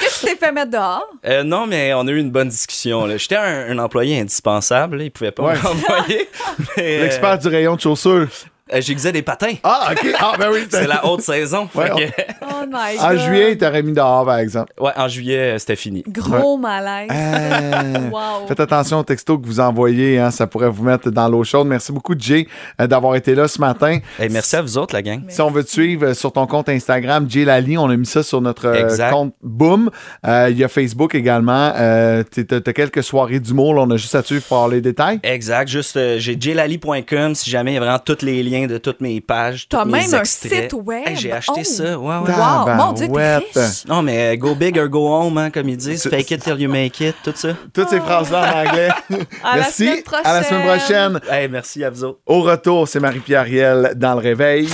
[0.01, 1.07] que tu t'es fait mettre dehors?
[1.26, 3.07] Euh, non, mais on a eu une bonne discussion.
[3.07, 3.16] là.
[3.35, 4.99] J'étais un, un employé indispensable.
[4.99, 5.05] là.
[5.05, 5.55] Il pouvait pas Ouais.
[6.78, 8.28] euh, L'expert du rayon de chaussures.
[8.73, 9.55] Euh, J'exisais des patins.
[9.62, 10.07] Ah, OK.
[10.19, 10.61] Ah, ben oui.
[10.71, 11.69] C'est la haute saison.
[11.75, 11.91] Ouais,
[12.43, 14.73] Oh my En juillet, il t'aurait mis dehors, par exemple.
[14.81, 16.03] ouais, en juillet, euh, c'était fini.
[16.09, 17.09] Gros malaise.
[17.12, 17.83] Euh,
[18.15, 18.47] Wow.
[18.47, 21.67] Faites attention au texto que vous envoyez, hein, ça pourrait vous mettre dans l'eau chaude.
[21.67, 22.47] Merci beaucoup, Jay,
[22.79, 23.99] d'avoir été là ce matin.
[24.19, 25.23] Hey, merci à vous autres, la gang.
[25.29, 28.23] Si on veut te suivre sur ton compte Instagram, Jay Lali, on a mis ça
[28.23, 29.11] sur notre Exact.
[29.11, 29.91] compte Boom.
[30.27, 31.73] Euh, Il y a Facebook également.
[31.77, 34.81] Euh, T'as t'as quelques soirées d'humour, on a juste à te suivre pour avoir les
[34.81, 35.19] détails.
[35.23, 35.69] Exact.
[35.69, 39.00] Juste, euh, j'ai jlali.com si jamais il y a vraiment tous les liens de toutes
[39.00, 39.66] mes pages.
[39.68, 40.70] T'as tous mes même un extraits.
[40.70, 41.02] site web.
[41.07, 41.64] Hey, j'ai acheté Oh.
[41.64, 41.98] ça.
[41.98, 42.32] Ouais, ouais.
[42.34, 43.84] Wow, mon Dieu, t'es riche.
[43.88, 46.09] Non, mais euh, go big or go home, hein, comme ils disent.
[46.09, 47.48] Fake it till you make it, tout ça.
[47.72, 48.88] Toutes ces phrases-là en anglais.
[49.44, 49.88] À la Merci.
[50.24, 51.20] À la semaine prochaine.
[51.30, 52.20] Hey, merci à vous autres.
[52.26, 54.68] Au retour, c'est Marie-Pierre Riel dans le réveil.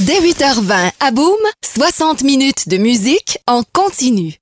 [0.00, 4.34] Dès 8h20 à Boom, 60 minutes de musique en continu.